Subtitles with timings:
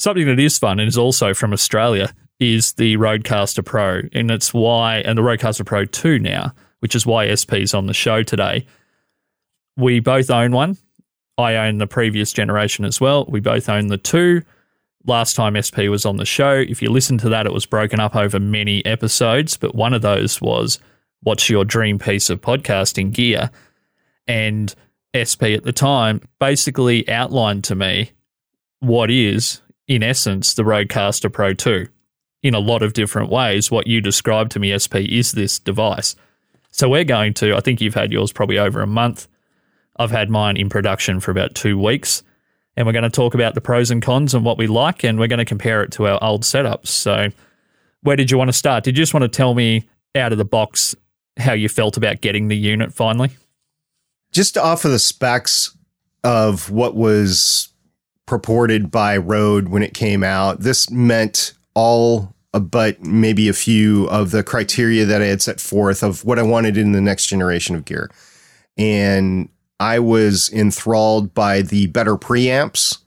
[0.00, 4.54] Something that is fun and is also from Australia is the Rodecaster Pro, and it's
[4.54, 8.22] why, and the Rodecaster Pro 2 now, which is why SP is on the show
[8.22, 8.64] today.
[9.76, 10.78] We both own one.
[11.36, 13.26] I own the previous generation as well.
[13.28, 14.40] We both own the two.
[15.04, 18.00] Last time SP was on the show, if you listen to that, it was broken
[18.00, 20.78] up over many episodes, but one of those was
[21.24, 23.50] What's Your Dream Piece of Podcasting Gear?
[24.26, 24.74] And
[25.12, 28.12] SP at the time basically outlined to me
[28.78, 31.88] what is, in essence, the Rodecaster Pro 2
[32.44, 33.72] in a lot of different ways.
[33.72, 36.14] What you described to me, SP, is this device.
[36.70, 39.26] So we're going to, I think you've had yours probably over a month.
[39.96, 42.22] I've had mine in production for about two weeks.
[42.76, 45.18] And we're going to talk about the pros and cons and what we like, and
[45.18, 46.86] we're going to compare it to our old setups.
[46.86, 47.30] So,
[48.02, 48.84] where did you want to start?
[48.84, 50.94] Did you just want to tell me out of the box
[51.36, 53.30] how you felt about getting the unit finally?
[54.30, 55.76] Just off of the specs
[56.22, 57.69] of what was
[58.30, 64.08] purported by Rode when it came out, this meant all uh, but maybe a few
[64.08, 67.26] of the criteria that I had set forth of what I wanted in the next
[67.26, 68.08] generation of gear.
[68.78, 69.48] And
[69.80, 72.98] I was enthralled by the better preamps.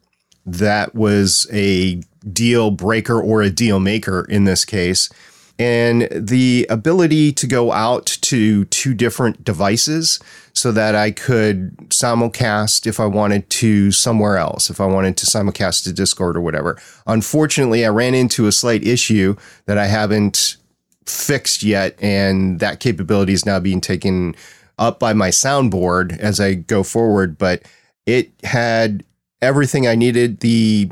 [0.45, 2.01] That was a
[2.33, 5.09] deal breaker or a deal maker in this case.
[5.59, 10.19] And the ability to go out to two different devices
[10.53, 15.25] so that I could simulcast if I wanted to somewhere else, if I wanted to
[15.25, 16.79] simulcast to Discord or whatever.
[17.05, 20.57] Unfortunately, I ran into a slight issue that I haven't
[21.05, 24.35] fixed yet, and that capability is now being taken
[24.79, 27.63] up by my soundboard as I go forward, but
[28.05, 29.03] it had
[29.41, 30.39] everything I needed.
[30.39, 30.89] The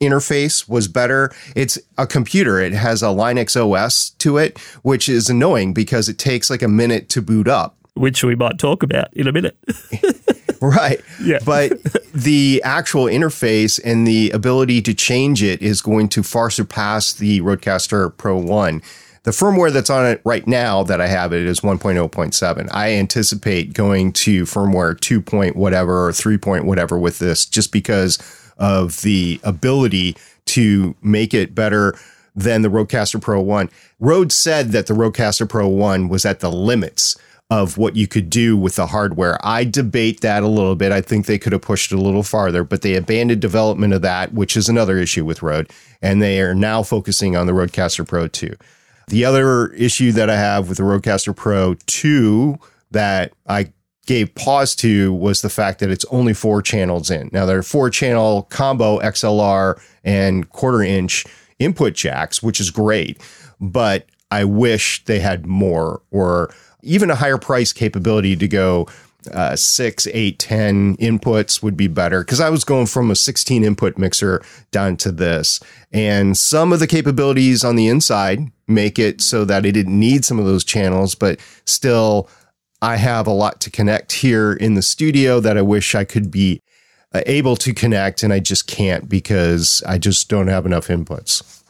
[0.00, 1.32] interface was better.
[1.54, 2.60] It's a computer.
[2.60, 6.68] It has a Linux OS to it, which is annoying because it takes like a
[6.68, 7.76] minute to boot up.
[7.94, 9.56] Which we might talk about in a minute.
[10.60, 11.00] right.
[11.22, 11.38] Yeah.
[11.44, 11.82] But
[12.14, 17.40] the actual interface and the ability to change it is going to far surpass the
[17.40, 18.82] Rodecaster Pro 1.
[19.24, 22.68] The firmware that's on it right now that I have it is 1.0.7.
[22.70, 25.20] I anticipate going to firmware 2.
[25.20, 26.38] Point whatever or 3.
[26.38, 28.18] Point whatever with this just because
[28.56, 31.94] of the ability to make it better
[32.34, 33.70] than the Rodecaster Pro 1.
[33.98, 37.16] Rode said that the Rodecaster Pro 1 was at the limits
[37.48, 39.38] of what you could do with the hardware.
[39.42, 40.90] I debate that a little bit.
[40.90, 44.02] I think they could have pushed it a little farther, but they abandoned development of
[44.02, 45.70] that, which is another issue with Rode,
[46.02, 48.54] and they are now focusing on the Rodecaster Pro 2.
[49.08, 52.58] The other issue that I have with the Rodecaster Pro 2
[52.90, 53.72] that I
[54.06, 57.28] gave pause to was the fact that it's only four channels in.
[57.32, 61.26] Now, there are four channel combo XLR and quarter inch
[61.58, 63.20] input jacks, which is great,
[63.60, 68.86] but I wish they had more or even a higher price capability to go
[69.32, 73.64] uh, six, eight, 10 inputs would be better because I was going from a 16
[73.64, 75.60] input mixer down to this.
[75.92, 80.24] And some of the capabilities on the inside make it so that it didn't need
[80.24, 82.28] some of those channels, but still,
[82.86, 86.30] I have a lot to connect here in the studio that I wish I could
[86.30, 86.62] be
[87.12, 91.64] uh, able to connect, and I just can't because I just don't have enough inputs.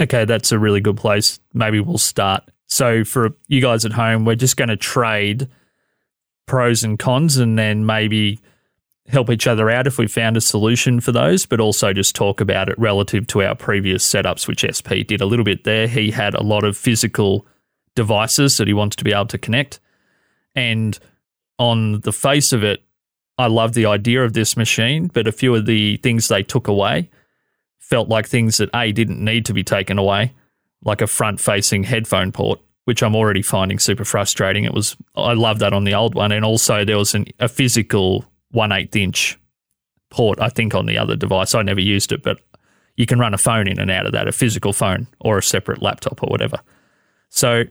[0.00, 1.38] Okay, that's a really good place.
[1.54, 2.50] Maybe we'll start.
[2.66, 5.48] So, for you guys at home, we're just going to trade
[6.46, 8.40] pros and cons and then maybe
[9.06, 12.40] help each other out if we found a solution for those, but also just talk
[12.40, 15.86] about it relative to our previous setups, which SP did a little bit there.
[15.86, 17.46] He had a lot of physical
[17.94, 19.78] devices that he wanted to be able to connect.
[20.56, 20.98] And
[21.58, 22.82] on the face of it,
[23.38, 26.66] I love the idea of this machine, but a few of the things they took
[26.66, 27.10] away
[27.78, 30.32] felt like things that A didn't need to be taken away,
[30.82, 34.64] like a front facing headphone port which I'm already finding super frustrating.
[34.64, 37.48] It was I love that on the old one, and also there was an, a
[37.48, 39.38] physical one eighth inch
[40.08, 40.40] port.
[40.40, 42.38] I think on the other device, I never used it, but
[42.96, 45.42] you can run a phone in and out of that, a physical phone or a
[45.42, 46.60] separate laptop or whatever.
[47.28, 47.64] So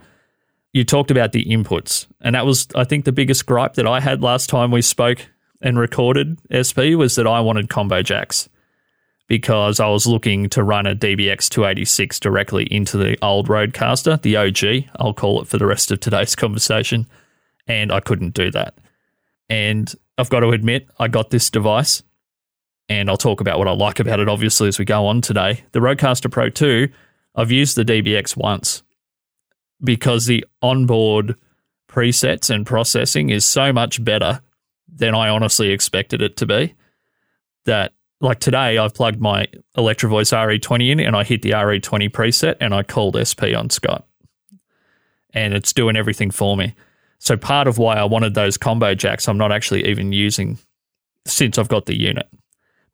[0.76, 4.02] you talked about the inputs, and that was I think the biggest gripe that I
[4.02, 5.26] had last time we spoke
[5.62, 8.50] and recorded SP was that I wanted combo jacks
[9.28, 14.36] because I was looking to run a DBX 286 directly into the old Rodecaster, the
[14.36, 17.08] OG, I'll call it for the rest of today's conversation,
[17.68, 18.78] and I couldn't do that.
[19.50, 22.04] And I've got to admit, I got this device,
[22.90, 25.64] and I'll talk about what I like about it obviously as we go on today.
[25.72, 26.90] The Rodecaster Pro 2,
[27.34, 28.84] I've used the DBX once
[29.84, 31.36] because the onboard
[31.88, 34.42] presets and processing is so much better
[34.94, 36.74] than I honestly expected it to be
[37.66, 42.56] that like today, I've plugged my Electrovoice RE20 in and I hit the RE20 preset
[42.60, 44.06] and I called SP on Scott.
[45.34, 46.76] And it's doing everything for me.
[47.20, 50.58] So part of why I wanted those combo jacks, I'm not actually even using
[51.26, 52.28] since I've got the unit.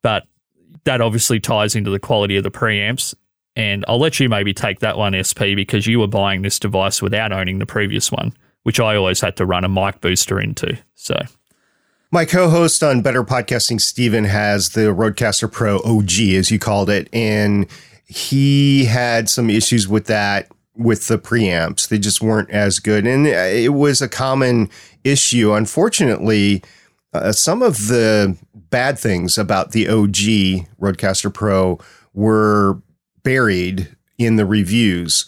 [0.02, 0.24] But
[0.84, 3.14] that obviously ties into the quality of the preamps.
[3.54, 7.02] And I'll let you maybe take that one, SP, because you were buying this device
[7.02, 10.78] without owning the previous one, which I always had to run a mic booster into.
[10.94, 11.20] So
[12.10, 16.88] My co host on Better Podcasting, Steven, has the Rodecaster Pro OG, as you called
[16.88, 17.66] it, and
[18.06, 21.88] he had some issues with that with the preamps.
[21.88, 23.06] They just weren't as good.
[23.06, 24.70] And it was a common
[25.04, 25.52] issue.
[25.52, 26.62] Unfortunately,
[27.12, 31.78] uh, some of the bad things about the OG Rodecaster Pro
[32.14, 32.80] were
[33.22, 35.26] buried in the reviews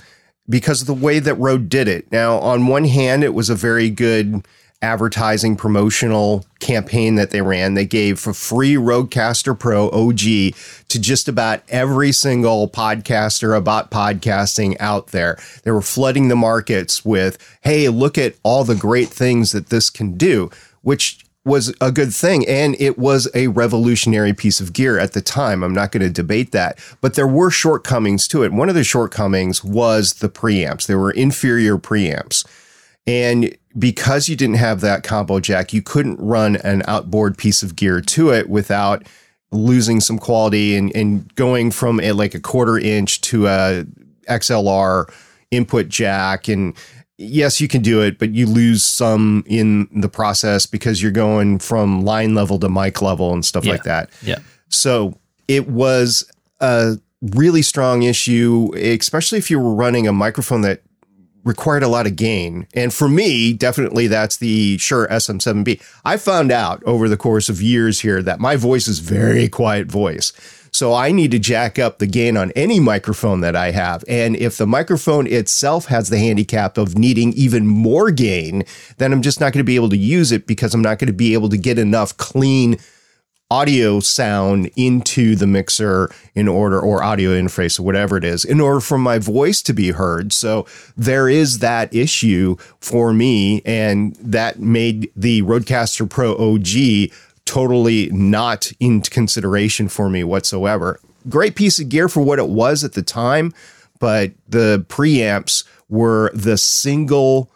[0.49, 2.11] because of the way that Rode did it.
[2.12, 4.46] Now, on one hand, it was a very good
[4.82, 7.73] advertising promotional campaign that they ran.
[7.73, 10.19] They gave a free Rodecaster Pro OG
[10.88, 15.38] to just about every single podcaster about podcasting out there.
[15.62, 19.88] They were flooding the markets with, hey, look at all the great things that this
[19.88, 20.50] can do,
[20.82, 22.46] which was a good thing.
[22.49, 25.62] And it was a revolutionary piece of gear at the time.
[25.62, 28.52] I'm not going to debate that, but there were shortcomings to it.
[28.52, 30.87] One of the shortcomings was the preamps.
[30.87, 32.46] There were inferior preamps.
[33.06, 37.76] And because you didn't have that combo jack, you couldn't run an outboard piece of
[37.76, 39.06] gear to it without
[39.52, 43.85] losing some quality and, and going from a, like a quarter inch to a
[44.29, 45.12] XLR
[45.50, 46.49] input jack.
[46.49, 46.75] And
[47.19, 51.58] yes, you can do it, but you lose some in the process because you're going
[51.58, 53.72] from line level to mic level and stuff Yeah.
[53.72, 54.11] like that.
[54.22, 54.38] yeah,
[54.69, 55.19] So
[55.49, 56.25] it was
[56.61, 60.82] a really strong issue, especially if you were running a microphone that
[61.44, 62.66] required a lot of gain.
[62.75, 65.81] And for me, definitely that's the Shure SM7B.
[66.05, 69.87] I found out over the course of years here that my voice is very quiet
[69.90, 70.32] voice.
[70.75, 74.03] So I need to jack up the gain on any microphone that I have.
[74.09, 78.65] And if the microphone itself has the handicap of needing even more gain,
[78.99, 81.06] then I'm just not going to be able to use it because I'm not going
[81.06, 82.79] to be able to get enough clean
[83.50, 88.59] audio sound into the mixer in order or audio interface or whatever it is in
[88.59, 90.67] order for my voice to be heard so
[90.97, 96.67] there is that issue for me and that made the rodecaster pro og
[97.46, 100.99] totally not in consideration for me whatsoever
[101.29, 103.52] great piece of gear for what it was at the time
[104.00, 107.50] but the preamps were the single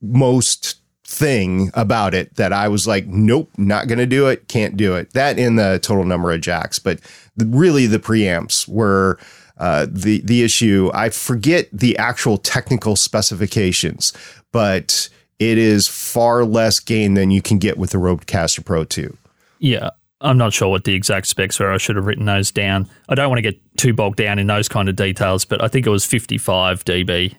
[0.00, 4.76] most thing about it that I was like, nope, not going to do it, can't
[4.76, 5.12] do it.
[5.12, 7.00] That in the total number of jacks, but
[7.36, 9.18] really the preamps were
[9.58, 10.90] uh, the the issue.
[10.94, 14.12] I forget the actual technical specifications,
[14.50, 15.08] but
[15.38, 19.16] it is far less gain than you can get with the Rodecaster Pro 2.
[19.62, 19.90] Yeah.
[20.20, 21.72] I'm not sure what the exact specs were.
[21.72, 22.88] I should have written those down.
[23.08, 25.68] I don't want to get too bogged down in those kind of details, but I
[25.68, 27.34] think it was 55 dB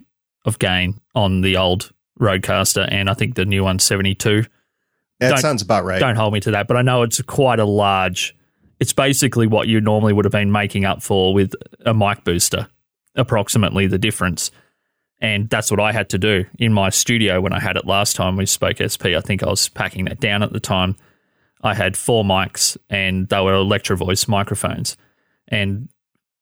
[0.46, 4.44] of gain on the old Rodecaster, and I think the new one's 72.
[5.20, 6.00] That Don't- sounds about right.
[6.00, 8.36] Don't hold me to that, but I know it's quite a large.
[8.80, 11.54] It's basically what you normally would have been making up for with
[11.86, 12.68] a mic booster,
[13.16, 14.52] approximately the difference.
[15.22, 18.18] And that's what I had to do in my studio when I had it last
[18.18, 19.16] time we spoke SP.
[19.16, 20.98] I think I was packing that down at the time.
[21.64, 24.98] I had four mics and they were Electro Voice microphones.
[25.48, 25.90] And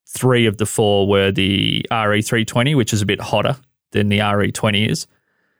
[0.07, 3.55] three of the four were the RE320, which is a bit hotter
[3.91, 5.07] than the RE20 is,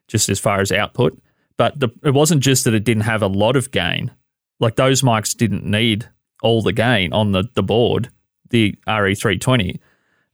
[0.08, 1.18] just as far as output.
[1.58, 4.12] But the, it wasn't just that it didn't have a lot of gain.
[4.60, 6.10] Like those mics didn't need
[6.42, 8.10] all the gain on the, the board,
[8.50, 9.80] the RE320,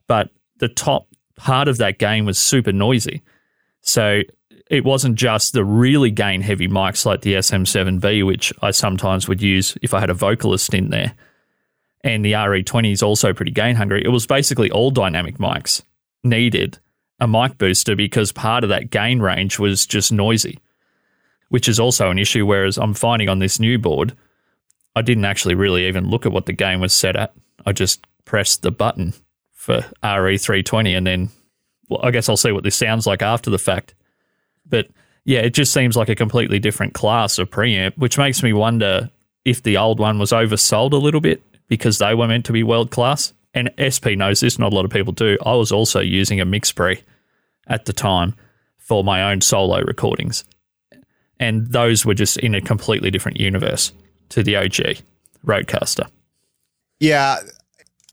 [0.06, 1.06] but the top
[1.36, 3.22] part of that gain was super noisy.
[3.82, 4.22] So
[4.70, 9.40] it wasn't just the really gain heavy mics like the SM7B, which I sometimes would
[9.40, 11.14] use if I had a vocalist in there.
[12.02, 14.02] And the RE20 is also pretty gain hungry.
[14.04, 15.82] It was basically all dynamic mics
[16.22, 16.78] needed
[17.20, 20.58] a mic booster because part of that gain range was just noisy,
[21.48, 22.46] which is also an issue.
[22.46, 24.16] Whereas I'm finding on this new board,
[24.94, 27.34] I didn't actually really even look at what the gain was set at.
[27.66, 29.14] I just pressed the button
[29.52, 31.28] for RE320 and then
[31.88, 33.94] well, I guess I'll see what this sounds like after the fact.
[34.68, 34.88] But
[35.24, 39.10] yeah, it just seems like a completely different class of preamp, which makes me wonder
[39.44, 42.62] if the old one was oversold a little bit because they were meant to be
[42.62, 43.32] world class.
[43.54, 45.38] And SP knows this, not a lot of people do.
[45.44, 47.02] I was also using a MixPre
[47.66, 48.34] at the time
[48.78, 50.44] for my own solo recordings.
[51.40, 53.92] And those were just in a completely different universe
[54.30, 55.02] to the OG
[55.44, 56.08] Rodecaster.
[57.00, 57.38] Yeah,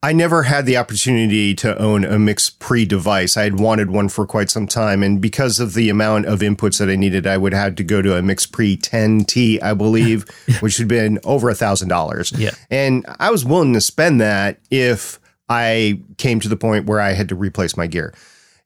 [0.05, 3.37] I never had the opportunity to own a MixPre device.
[3.37, 5.01] I had wanted one for quite some time.
[5.01, 8.03] And because of the amount of inputs that I needed, I would have to go
[8.03, 12.31] to a MixPre 10T, I believe, which had been over a thousand dollars.
[12.37, 12.51] Yeah.
[12.69, 15.19] And I was willing to spend that if
[15.49, 18.13] I came to the point where I had to replace my gear.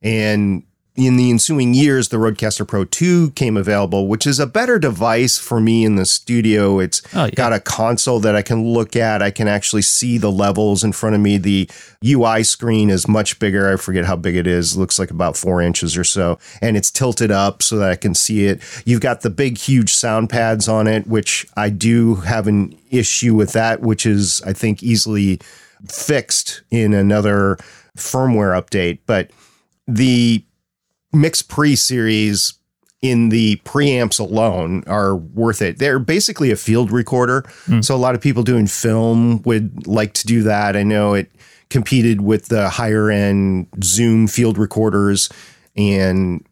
[0.02, 0.64] And
[1.00, 5.38] in the ensuing years, the Rodecaster Pro 2 came available, which is a better device
[5.38, 6.80] for me in the studio.
[6.80, 7.32] It's oh, yeah.
[7.32, 9.22] got a console that I can look at.
[9.22, 11.38] I can actually see the levels in front of me.
[11.38, 11.70] The
[12.06, 13.72] UI screen is much bigger.
[13.72, 14.76] I forget how big it is.
[14.76, 16.38] It looks like about four inches or so.
[16.62, 18.62] And it's tilted up so that I can see it.
[18.86, 23.36] You've got the big, huge sound pads on it, which I do have an issue
[23.36, 25.40] with that, which is, I think, easily
[25.88, 27.58] fixed in another
[27.98, 29.00] firmware update.
[29.06, 29.32] But
[29.88, 30.44] the
[31.14, 32.54] MixPre series
[33.02, 35.80] in the preamps alone are worth it.
[35.80, 37.44] They're basically a field recorder.
[37.66, 37.84] Mm.
[37.84, 40.76] So a lot of people doing film would like to do that.
[40.76, 41.32] I know it
[41.70, 45.30] competed with the higher end Zoom field recorders
[45.78, 46.46] and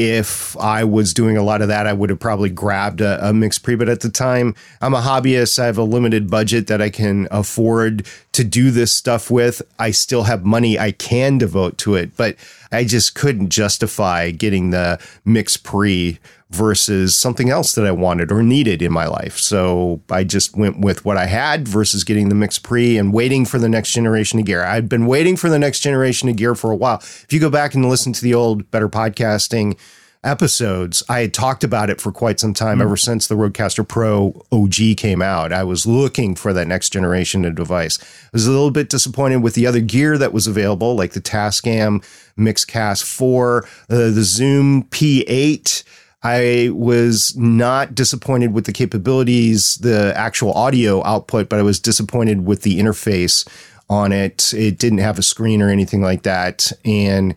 [0.00, 3.32] if I was doing a lot of that, I would have probably grabbed a, a
[3.32, 3.78] MixPre.
[3.78, 5.58] But at the time, I'm a hobbyist.
[5.58, 9.60] I have a limited budget that I can afford to do this stuff with.
[9.78, 12.36] I still have money I can devote to it, but
[12.72, 16.18] I just couldn't justify getting the MixPre
[16.50, 19.38] versus something else that I wanted or needed in my life.
[19.38, 23.58] So I just went with what I had versus getting the MixPre and waiting for
[23.58, 24.64] the next generation of gear.
[24.64, 26.98] I'd been waiting for the next generation of gear for a while.
[26.98, 29.78] If you go back and listen to the old Better Podcasting
[30.22, 32.82] episodes, I had talked about it for quite some time, mm.
[32.82, 35.52] ever since the Rodecaster Pro OG came out.
[35.52, 37.98] I was looking for that next generation of device.
[38.00, 41.20] I was a little bit disappointed with the other gear that was available, like the
[41.20, 42.04] Tascam
[42.38, 45.84] Mixcast 4, uh, the Zoom P8.
[46.22, 52.44] I was not disappointed with the capabilities, the actual audio output, but I was disappointed
[52.44, 53.48] with the interface
[53.88, 54.52] on it.
[54.52, 56.72] It didn't have a screen or anything like that.
[56.84, 57.34] And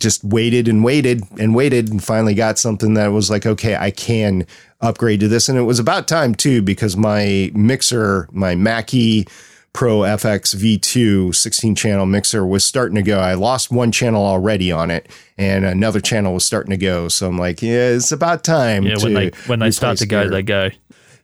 [0.00, 3.90] just waited and waited and waited and finally got something that was like, okay, I
[3.90, 4.46] can
[4.80, 5.48] upgrade to this.
[5.48, 9.26] And it was about time too, because my mixer, my Mackie
[9.72, 13.20] Pro FX V2 16 channel mixer was starting to go.
[13.20, 17.06] I lost one channel already on it and another channel was starting to go.
[17.08, 18.84] So I'm like, yeah, it's about time.
[18.84, 20.70] Yeah, when they when they start to go, they go.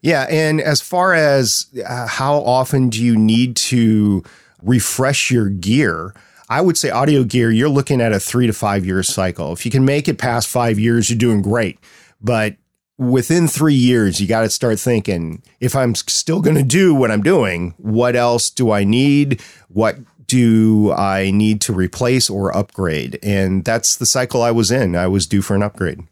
[0.01, 4.23] Yeah, and as far as uh, how often do you need to
[4.63, 6.15] refresh your gear?
[6.49, 9.53] I would say audio gear, you're looking at a three to five year cycle.
[9.53, 11.81] If you can make it past five years, you're doing great.
[12.21, 12.57] But
[12.99, 17.11] within three years, you got to start thinking if I'm still going to do what
[17.11, 19.43] I'm doing, what else do I need?
[19.69, 19.97] What
[20.29, 23.19] do I need to replace or upgrade?
[23.25, 24.95] And that's the cycle I was in.
[24.95, 26.07] I was due for an upgrade.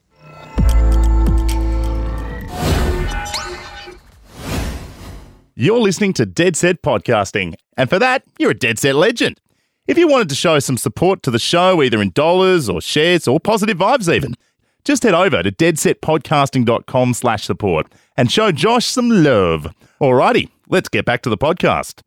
[5.56, 7.54] You're listening to Dead Set Podcasting.
[7.76, 9.38] And for that, you're a Dead Set legend.
[9.86, 13.28] If you wanted to show some support to the show, either in dollars or shares
[13.28, 14.34] or positive vibes even,
[14.82, 19.66] just head over to deadsetpodcasting.com slash support and show Josh some love.
[20.00, 22.00] Alrighty, let's get back to the podcast.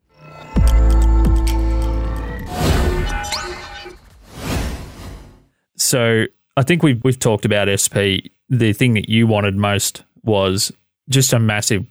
[5.76, 6.24] So
[6.56, 8.26] I think we've, we've talked about SP.
[8.48, 10.72] The thing that you wanted most was
[11.08, 11.86] just a massive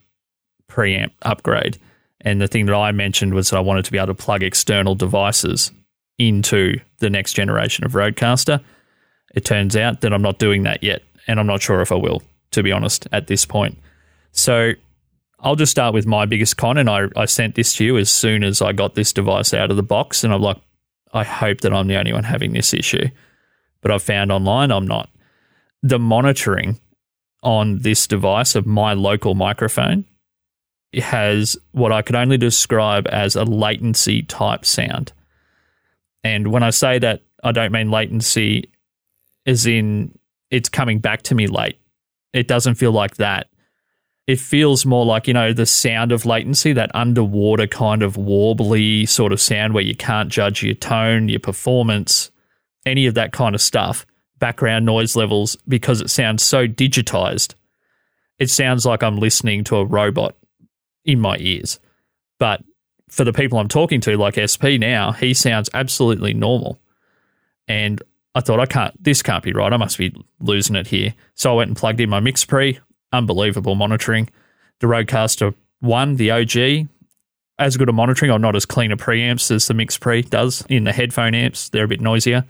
[0.70, 1.80] preamp upgrade.
[2.22, 4.44] And the thing that I mentioned was that I wanted to be able to plug
[4.44, 5.72] external devices
[6.18, 8.64] into the next generation of Rodecaster.
[9.36, 11.96] It turns out that I'm not doing that yet, and I'm not sure if I
[11.96, 13.78] will, to be honest, at this point.
[14.32, 14.74] So
[15.40, 18.10] I'll just start with my biggest con, and I, I sent this to you as
[18.10, 20.58] soon as I got this device out of the box, and I'm like,
[21.14, 23.10] I hope that I'm the only one having this issue.
[23.82, 25.10] But I've found online I'm not.
[25.84, 26.80] The monitoring
[27.44, 30.06] on this device of my local microphone
[30.94, 35.14] has what I could only describe as a latency type sound.
[36.28, 38.70] And when I say that, I don't mean latency
[39.46, 40.18] as in
[40.52, 41.80] it's coming back to me late.
[42.34, 43.48] It doesn't feel like that.
[44.28, 49.08] It feels more like, you know, the sound of latency, that underwater kind of warbly
[49.08, 52.30] sort of sound where you can't judge your tone, your performance,
[52.86, 54.06] any of that kind of stuff,
[54.38, 57.54] background noise levels, because it sounds so digitized.
[58.38, 60.36] It sounds like I'm listening to a robot
[61.06, 61.80] in my ears.
[62.38, 62.64] But
[63.10, 66.80] for the people I'm talking to, like SP now, he sounds absolutely normal.
[67.68, 68.02] And
[68.36, 69.72] I thought, I can't, this can't be right.
[69.72, 71.14] I must be losing it here.
[71.36, 72.80] So I went and plugged in my MixPre,
[73.12, 74.30] unbelievable monitoring.
[74.80, 76.88] The Rodecaster 1, the OG,
[77.60, 80.84] as good a monitoring or not as clean a preamps as the MixPre does in
[80.84, 81.70] the headphone amps.
[81.70, 82.46] They're a bit noisier.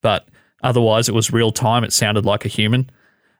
[0.00, 0.26] But
[0.62, 1.84] otherwise, it was real time.
[1.84, 2.88] It sounded like a human.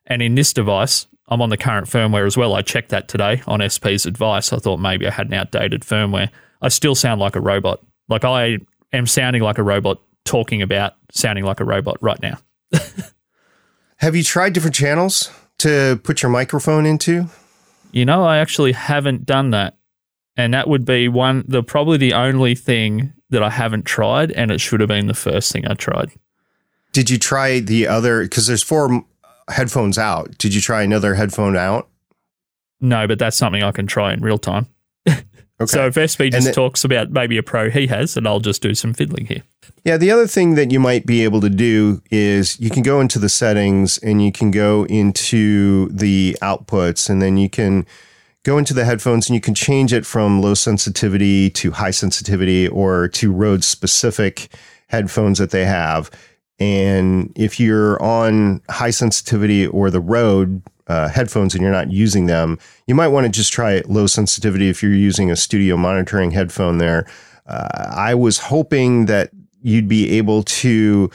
[0.06, 2.54] And in this device, I'm on the current firmware as well.
[2.54, 4.52] I checked that today on SP's advice.
[4.52, 6.30] I thought maybe I had an outdated firmware.
[6.60, 7.80] I still sound like a robot.
[8.08, 8.58] Like I
[8.92, 12.38] am sounding like a robot talking about sounding like a robot right now.
[13.96, 17.26] Have you tried different channels to put your microphone into?
[17.90, 19.76] You know, I actually haven't done that.
[20.36, 24.50] And that would be one the probably the only thing that I haven't tried and
[24.50, 26.12] it should have been the first thing I tried.
[26.92, 28.22] Did you try the other?
[28.22, 29.06] Because there's four um,
[29.48, 30.38] headphones out.
[30.38, 31.88] Did you try another headphone out?
[32.80, 34.68] No, but that's something I can try in real time.
[35.60, 35.70] Okay.
[35.70, 38.94] So if just talks about maybe a pro he has, and I'll just do some
[38.94, 39.42] fiddling here.
[39.84, 43.00] Yeah, the other thing that you might be able to do is you can go
[43.00, 47.86] into the settings and you can go into the outputs, and then you can
[48.44, 52.68] go into the headphones and you can change it from low sensitivity to high sensitivity
[52.68, 54.48] or to Rode specific
[54.86, 56.10] headphones that they have.
[56.60, 62.26] And if you're on high sensitivity or the Rode uh, headphones and you're not using
[62.26, 66.30] them, you might want to just try low sensitivity if you're using a studio monitoring
[66.30, 67.06] headphone there.
[67.46, 69.30] Uh, I was hoping that
[69.62, 71.10] you'd be able to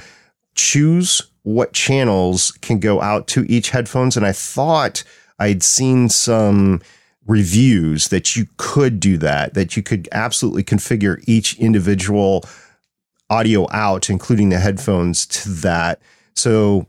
[0.56, 4.15] choose what channels can go out to each headphones.
[4.15, 5.03] And I thought
[5.39, 6.82] I'd seen some
[7.25, 12.44] reviews that you could do that, that you could absolutely configure each individual
[13.30, 16.01] audio out, including the headphones to that.
[16.36, 16.88] So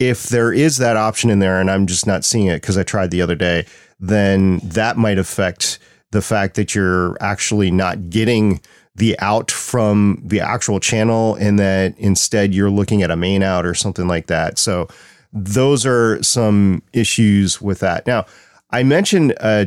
[0.00, 2.82] if there is that option in there and I'm just not seeing it because I
[2.82, 3.66] tried the other day,
[4.00, 5.78] then that might affect
[6.10, 8.60] the fact that you're actually not getting
[8.96, 13.64] the out from the actual channel and that instead you're looking at a main out
[13.64, 14.58] or something like that.
[14.58, 14.88] So
[15.32, 18.06] those are some issues with that.
[18.06, 18.26] Now,
[18.70, 19.66] I mentioned a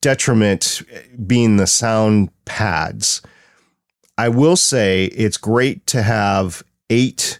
[0.00, 3.22] detriment eh, being the sound pads.
[4.16, 7.38] I will say it's great to have eight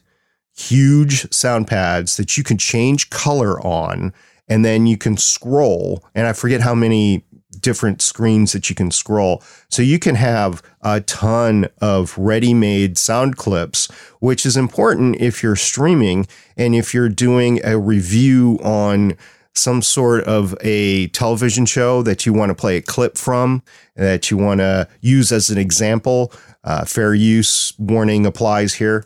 [0.59, 4.13] huge sound pads that you can change color on
[4.49, 7.23] and then you can scroll and i forget how many
[7.61, 9.43] different screens that you can scroll.
[9.69, 13.87] So you can have a ton of ready-made sound clips
[14.21, 19.17] which is important if you're streaming and if you're doing a review on
[19.55, 23.63] some sort of a television show that you want to play a clip from
[23.97, 26.33] that you want to use as an example.
[26.63, 29.05] Uh, fair use warning applies here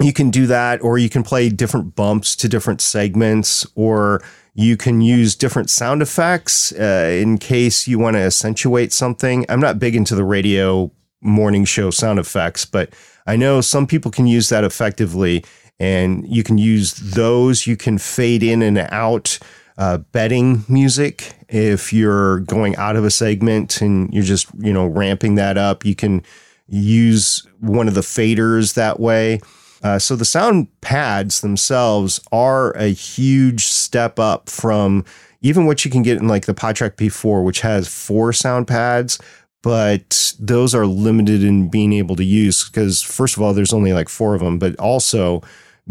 [0.00, 4.22] you can do that, or you can play different bumps to different segments, or
[4.54, 9.46] you can use different sound effects uh, in case you want to accentuate something.
[9.48, 10.90] I'm not big into the radio
[11.22, 12.90] morning show sound effects, but
[13.26, 15.44] I know some people can use that effectively,
[15.80, 17.66] and you can use those.
[17.66, 19.38] You can fade in and out
[19.78, 24.86] uh, betting music if you're going out of a segment and you're just you know
[24.86, 25.84] ramping that up.
[25.84, 26.22] You can
[26.68, 29.40] use one of the faders that way.
[29.86, 35.04] Uh, so the sound pads themselves are a huge step up from
[35.42, 39.20] even what you can get in like the PodTrak P4, which has four sound pads,
[39.62, 43.92] but those are limited in being able to use because first of all, there's only
[43.92, 45.40] like four of them, but also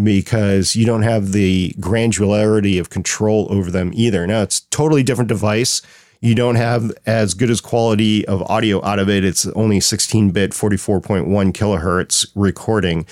[0.04, 4.28] because you don't have the granularity of control over them either.
[4.28, 5.82] Now it's totally different device.
[6.20, 9.24] You don't have as good as quality of audio out of it.
[9.24, 13.06] It's only 16 bit, 44.1 kilohertz recording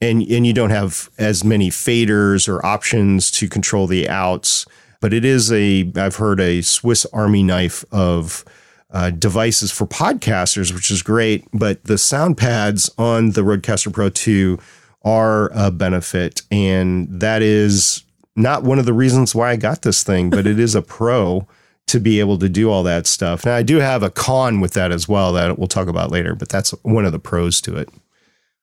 [0.00, 4.66] and and you don't have as many faders or options to control the outs.
[5.00, 8.44] But it is a I've heard a Swiss Army knife of
[8.90, 11.46] uh, devices for podcasters, which is great.
[11.52, 14.58] But the sound pads on the Rodecaster Pro 2
[15.04, 18.04] are a benefit, and that is
[18.34, 21.46] not one of the reasons why I got this thing, but it is a pro
[21.86, 23.46] to be able to do all that stuff.
[23.46, 26.34] Now I do have a con with that as well that we'll talk about later,
[26.34, 27.88] but that's one of the pros to it.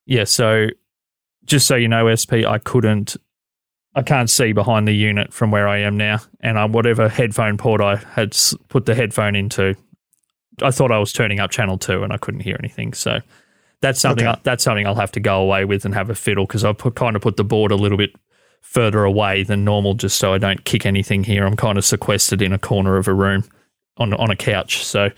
[0.06, 0.68] Yeah, so
[1.46, 3.18] just so you know, SP, I couldn't,
[3.96, 7.58] I can't see behind the unit from where I am now, and um, whatever headphone
[7.58, 8.38] port I had
[8.70, 9.76] put the headphone into,
[10.62, 12.94] I thought I was turning up channel two, and I couldn't hear anything.
[12.94, 13.20] So
[13.82, 14.26] that's something.
[14.26, 14.38] Okay.
[14.38, 16.74] I, that's something I'll have to go away with and have a fiddle because I
[16.74, 18.12] put kind of put the board a little bit
[18.62, 21.46] further away than normal, just so I don't kick anything here.
[21.46, 23.44] I'm kind of sequestered in a corner of a room
[23.98, 24.86] on on a couch.
[24.86, 25.12] So,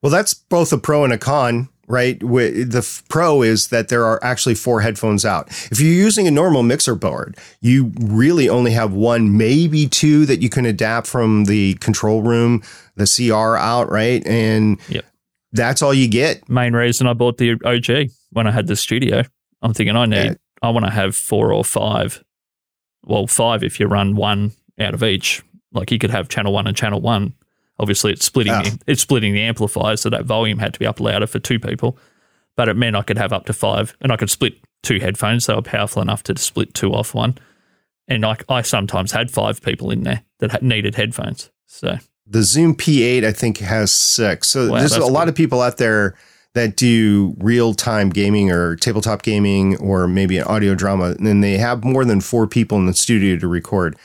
[0.00, 2.18] well, that's both a pro and a con right?
[2.20, 5.48] The pro is that there are actually four headphones out.
[5.70, 10.40] If you're using a normal mixer board, you really only have one, maybe two that
[10.40, 12.62] you can adapt from the control room,
[12.96, 14.26] the CR out, right?
[14.26, 15.04] And yep.
[15.52, 16.48] that's all you get.
[16.48, 19.22] Main reason I bought the OG when I had the studio.
[19.60, 20.34] I'm thinking I need, yeah.
[20.62, 22.24] I want to have four or five.
[23.04, 25.42] Well, five if you run one out of each.
[25.74, 27.34] Like you could have channel one and channel one
[27.82, 28.62] Obviously, it's splitting oh.
[28.62, 31.58] the, it's splitting the amplifier, so that volume had to be up louder for two
[31.58, 31.98] people.
[32.56, 35.46] But it meant I could have up to five, and I could split two headphones.
[35.46, 37.36] They were powerful enough to split two off one.
[38.08, 41.50] And I, I sometimes had five people in there that needed headphones.
[41.66, 44.48] So the Zoom P8, I think, has six.
[44.48, 46.16] So wow, there's a lot of people out there
[46.54, 51.56] that do real time gaming or tabletop gaming or maybe an audio drama, and they
[51.56, 53.96] have more than four people in the studio to record.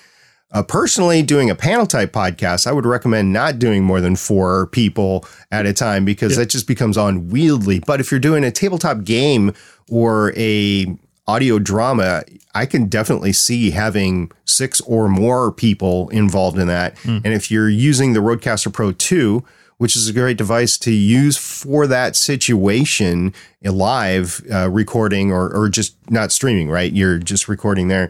[0.51, 4.67] Uh, personally, doing a panel type podcast, I would recommend not doing more than four
[4.67, 7.79] people at a time because that just becomes unwieldy.
[7.85, 9.53] But if you're doing a tabletop game
[9.89, 10.85] or a
[11.27, 12.23] audio drama,
[12.55, 16.95] I can definitely see having six or more people involved in that.
[17.05, 19.43] And if you're using the Rodecaster Pro 2,
[19.77, 23.33] which is a great device to use for that situation,
[23.65, 26.93] a live uh, recording or, or just not streaming, right?
[26.93, 28.09] You're just recording there.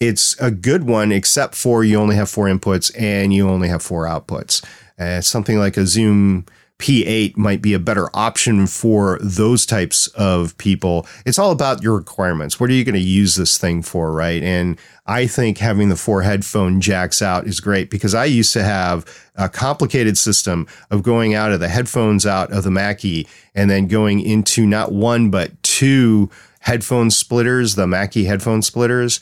[0.00, 3.82] It's a good one, except for you only have four inputs and you only have
[3.82, 4.64] four outputs.
[4.98, 6.46] Uh, something like a Zoom
[6.78, 11.04] P8 might be a better option for those types of people.
[11.26, 12.60] It's all about your requirements.
[12.60, 14.40] What are you going to use this thing for, right?
[14.40, 18.62] And I think having the four headphone jacks out is great because I used to
[18.62, 23.68] have a complicated system of going out of the headphones out of the Mackie and
[23.68, 26.30] then going into not one but two
[26.60, 29.18] headphone splitters, the Mackie headphone splitters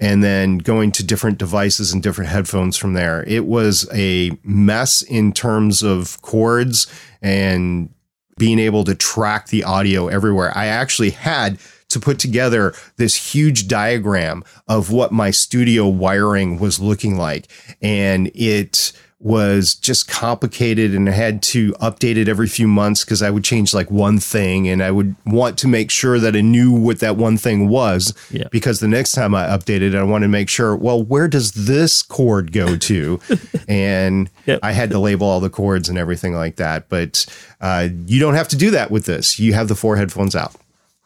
[0.00, 3.22] and then going to different devices and different headphones from there.
[3.28, 6.86] It was a mess in terms of cords
[7.20, 7.90] and
[8.38, 10.56] being able to track the audio everywhere.
[10.56, 11.58] I actually had
[11.90, 17.48] to put together this huge diagram of what my studio wiring was looking like.
[17.82, 23.22] And it was just complicated and I had to update it every few months because
[23.22, 26.40] I would change like one thing and I would want to make sure that I
[26.40, 28.48] knew what that one thing was Yeah.
[28.50, 32.00] because the next time I updated, I wanted to make sure, well, where does this
[32.02, 33.20] cord go to?
[33.68, 34.60] and Yep.
[34.62, 36.88] I had to label all the cords and everything like that.
[36.88, 37.26] But
[37.60, 39.38] uh, you don't have to do that with this.
[39.38, 40.54] You have the four headphones out.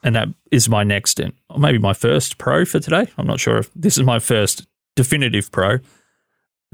[0.05, 3.09] and that is my next and maybe my first pro for today.
[3.19, 5.79] I'm not sure if this is my first definitive pro.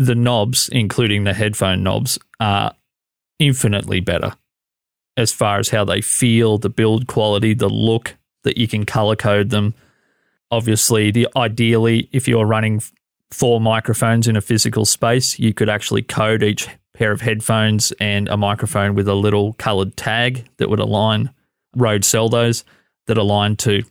[0.01, 2.73] The knobs, including the headphone knobs, are
[3.39, 4.33] infinitely better
[5.19, 9.15] as far as how they feel, the build quality, the look that you can color
[9.15, 9.75] code them.
[10.51, 12.81] Obviously, the ideally, if you're running
[13.31, 18.27] four microphones in a physical space, you could actually code each pair of headphones and
[18.29, 21.29] a microphone with a little colored tag that would align.
[21.77, 22.65] Rode sell those
[23.07, 23.83] that align to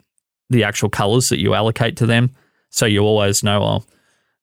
[0.49, 2.31] the actual colors that you allocate to them.
[2.71, 3.83] So you always know, oh,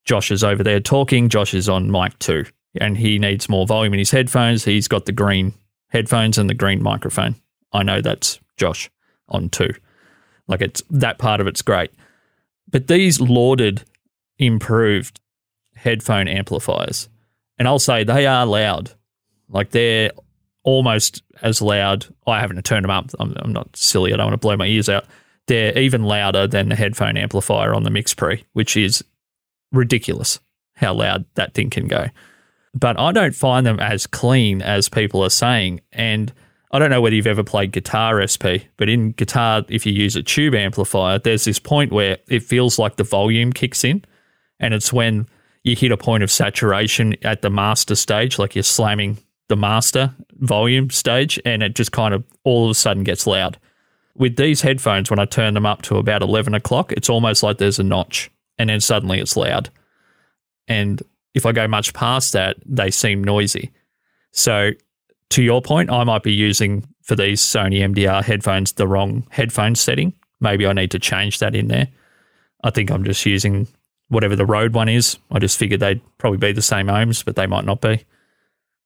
[0.07, 1.29] Josh is over there talking.
[1.29, 2.47] Josh is on mic two
[2.81, 4.65] and he needs more volume in his headphones.
[4.65, 5.53] He's got the green
[5.89, 7.37] headphones and the green microphone.
[7.73, 8.91] I know that's Josh
[9.29, 9.75] on two.
[10.49, 11.91] Like it's that part of it's great.
[12.71, 13.85] But these lauded,
[14.39, 15.21] improved
[15.75, 17.09] headphone amplifiers,
[17.59, 18.93] and I'll say they are loud.
[19.49, 20.11] Like they're
[20.63, 22.07] almost as loud.
[22.27, 23.11] Oh, I haven't turned them up.
[23.19, 24.13] I'm, I'm not silly.
[24.13, 25.07] I don't want to blow my ears out.
[25.47, 29.05] They're even louder than the headphone amplifier on the MixPre, which is
[29.73, 30.41] ridiculous
[30.75, 32.09] how loud that thing can go.
[32.75, 35.81] But I don't find them as clean as people are saying.
[35.93, 36.33] And
[36.71, 40.15] I don't know whether you've ever played Guitar SP, but in guitar, if you use
[40.15, 44.05] a tube amplifier, there's this point where it feels like the volume kicks in.
[44.61, 45.27] And it's when
[45.63, 50.15] you hit a point of saturation at the master stage, like you're slamming the master
[50.33, 53.59] volume stage, and it just kind of all of a sudden gets loud.
[54.15, 57.59] With these headphones, when I turn them up to about 11 o'clock, it's almost like
[57.59, 59.71] there's a notch, and then suddenly it's loud.
[60.69, 61.03] And
[61.35, 63.73] if I go much past that, they seem noisy.
[64.33, 64.71] So,
[65.31, 69.75] to your point, I might be using for these Sony MDR headphones the wrong headphone
[69.75, 70.13] setting.
[70.41, 71.89] Maybe I need to change that in there.
[72.63, 73.69] I think I'm just using
[74.09, 75.19] whatever the Rode one is.
[75.31, 78.05] I just figured they'd probably be the same ohms, but they might not be.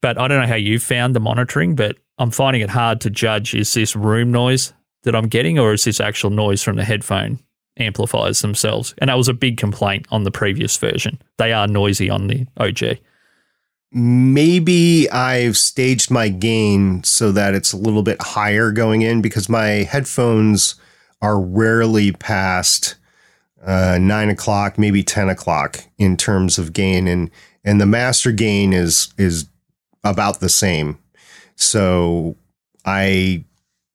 [0.01, 3.11] But I don't know how you found the monitoring, but I'm finding it hard to
[3.11, 6.85] judge is this room noise that I'm getting or is this actual noise from the
[6.85, 7.41] headphone
[7.77, 8.95] amplifiers themselves?
[8.99, 11.21] And that was a big complaint on the previous version.
[11.39, 12.99] They are noisy on the OG.
[13.93, 19.49] Maybe I've staged my gain so that it's a little bit higher going in because
[19.49, 20.77] my headphones
[21.21, 22.95] are rarely past
[23.65, 27.31] uh, nine o'clock, maybe ten o'clock in terms of gain, and
[27.65, 29.49] and the master gain is is
[30.05, 30.99] about the same.
[31.57, 32.37] So
[32.85, 33.45] I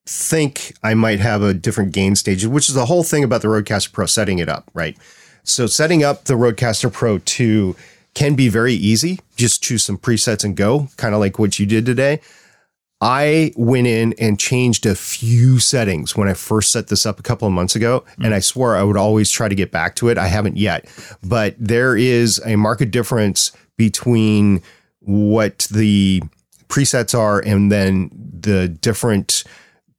[0.05, 3.47] think I might have a different gain stage, which is the whole thing about the
[3.47, 4.97] Rodecaster Pro setting it up, right?
[5.43, 7.75] So setting up the Rodecaster Pro 2
[8.13, 9.19] can be very easy.
[9.35, 12.21] Just choose some presets and go, kind of like what you did today.
[13.01, 17.23] I went in and changed a few settings when I first set this up a
[17.23, 20.09] couple of months ago, and I swore I would always try to get back to
[20.09, 20.17] it.
[20.17, 20.87] I haven't yet,
[21.21, 24.63] but there is a market difference between
[25.01, 26.23] what the
[26.69, 29.43] presets are and then the different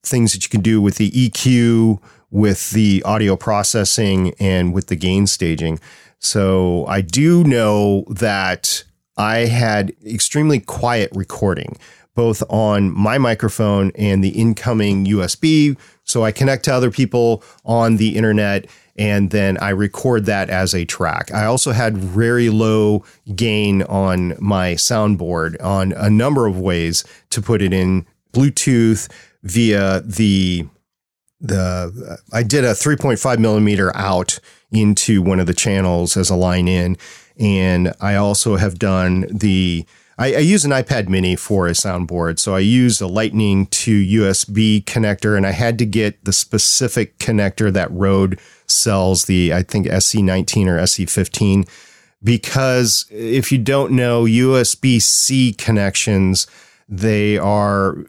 [0.06, 4.96] things that you can do with the EQ, with the audio processing, and with the
[4.96, 5.80] gain staging.
[6.18, 8.84] So I do know that
[9.16, 11.76] I had extremely quiet recording,
[12.14, 15.76] both on my microphone and the incoming USB.
[16.04, 18.66] So I connect to other people on the internet
[18.98, 21.32] and then I record that as a track.
[21.32, 27.42] I also had very low gain on my soundboard on a number of ways to
[27.42, 29.08] put it in Bluetooth
[29.46, 30.66] via the
[31.40, 34.38] the I did a 3.5 millimeter out
[34.70, 36.96] into one of the channels as a line in,
[37.38, 39.86] and I also have done the.
[40.18, 44.02] I, I use an iPad Mini for a soundboard, so I use a Lightning to
[44.02, 49.62] USB connector, and I had to get the specific connector that Rode sells, the I
[49.62, 51.68] think SC19 or SC15,
[52.24, 56.46] because if you don't know USB C connections,
[56.88, 58.06] they are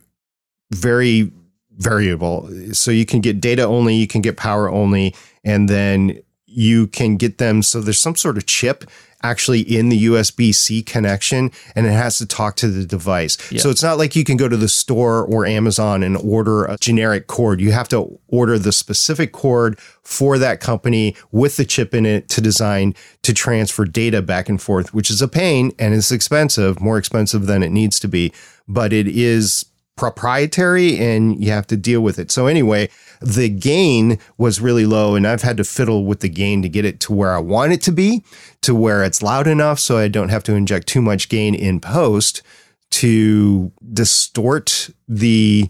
[0.71, 1.31] very
[1.77, 2.49] variable.
[2.73, 7.17] So you can get data only, you can get power only, and then you can
[7.17, 7.61] get them.
[7.61, 8.85] So there's some sort of chip
[9.23, 13.37] actually in the USB C connection and it has to talk to the device.
[13.51, 13.59] Yeah.
[13.59, 16.77] So it's not like you can go to the store or Amazon and order a
[16.77, 17.59] generic cord.
[17.59, 22.29] You have to order the specific cord for that company with the chip in it
[22.29, 26.79] to design to transfer data back and forth, which is a pain and it's expensive,
[26.79, 28.31] more expensive than it needs to be,
[28.67, 29.65] but it is
[29.97, 32.31] proprietary and you have to deal with it.
[32.31, 36.61] So anyway, the gain was really low and I've had to fiddle with the gain
[36.61, 38.23] to get it to where I want it to be,
[38.61, 41.79] to where it's loud enough so I don't have to inject too much gain in
[41.79, 42.41] post
[42.89, 45.69] to distort the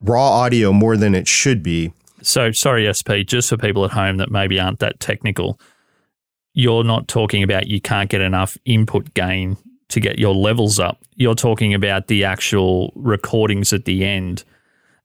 [0.00, 1.92] raw audio more than it should be.
[2.22, 5.60] So sorry SP, just for people at home that maybe aren't that technical,
[6.52, 9.56] you're not talking about you can't get enough input gain
[9.88, 11.02] to get your levels up.
[11.14, 14.44] You're talking about the actual recordings at the end.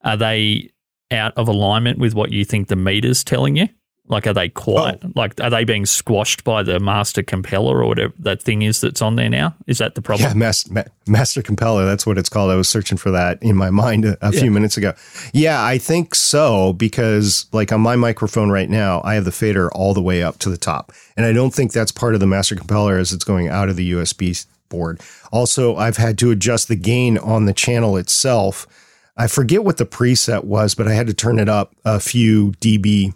[0.02, 0.70] Are they
[1.10, 3.68] out of alignment with what you think the meter's telling you?
[4.08, 5.00] Like, are they quiet?
[5.04, 5.12] Oh.
[5.14, 9.00] Like, are they being squashed by the master compellor or whatever that thing is that's
[9.00, 9.54] on there now?
[9.66, 10.28] Is that the problem?
[10.28, 11.84] Yeah, master, ma- master compellor.
[11.84, 12.50] That's what it's called.
[12.50, 14.40] I was searching for that in my mind a, a yeah.
[14.40, 14.92] few minutes ago.
[15.32, 19.72] Yeah, I think so because, like, on my microphone right now, I have the fader
[19.72, 22.26] all the way up to the top, and I don't think that's part of the
[22.26, 25.00] master compellor as it's going out of the USB board.
[25.30, 28.66] Also, I've had to adjust the gain on the channel itself.
[29.16, 32.52] I forget what the preset was, but I had to turn it up a few
[32.52, 33.14] dB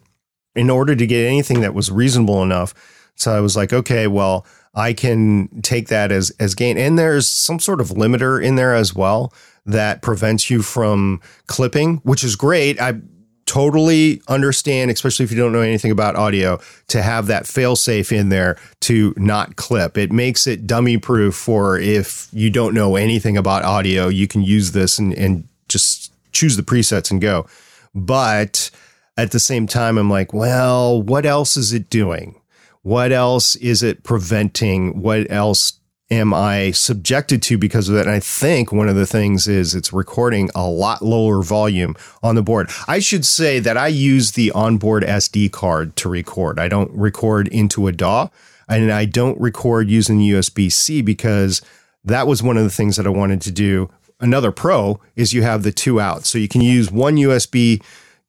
[0.56, 2.74] in order to get anything that was reasonable enough.
[3.14, 6.76] So I was like, okay, well, I can take that as as gain.
[6.76, 9.32] And there's some sort of limiter in there as well
[9.64, 12.80] that prevents you from clipping, which is great.
[12.80, 13.00] I
[13.46, 18.28] totally understand, especially if you don't know anything about audio, to have that failsafe in
[18.28, 19.96] there to not clip.
[19.96, 24.42] It makes it dummy proof for if you don't know anything about audio, you can
[24.42, 27.46] use this and, and just choose the presets and go.
[27.94, 28.70] But
[29.16, 32.40] at the same time, I'm like, well, what else is it doing?
[32.82, 35.00] What else is it preventing?
[35.00, 38.06] What else am I subjected to because of that?
[38.06, 42.34] And I think one of the things is it's recording a lot lower volume on
[42.34, 42.70] the board.
[42.86, 46.60] I should say that I use the onboard SD card to record.
[46.60, 48.28] I don't record into a DAW
[48.68, 51.62] and I don't record using USB C because
[52.04, 53.90] that was one of the things that I wanted to do.
[54.20, 56.24] Another pro is you have the two out.
[56.24, 57.82] So you can use one USB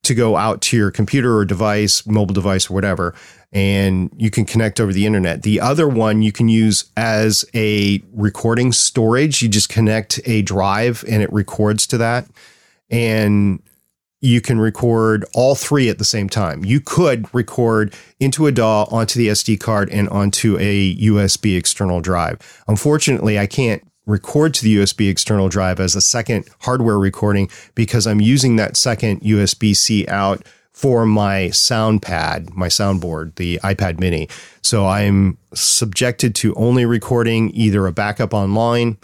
[0.04, 3.14] to go out to your computer or device, mobile device or whatever
[3.54, 5.44] and you can connect over the internet.
[5.44, 9.42] The other one you can use as a recording storage.
[9.42, 12.28] You just connect a drive and it records to that.
[12.90, 13.62] And
[14.20, 16.66] you can record all three at the same time.
[16.66, 22.02] You could record into a DAW onto the SD card and onto a USB external
[22.02, 22.64] drive.
[22.68, 28.08] Unfortunately, I can't record to the USB external drive as a second hardware recording because
[28.08, 34.00] I'm using that second USB C out for my sound pad, my soundboard, the iPad
[34.00, 34.30] mini.
[34.62, 38.98] So I'm subjected to only recording either a backup online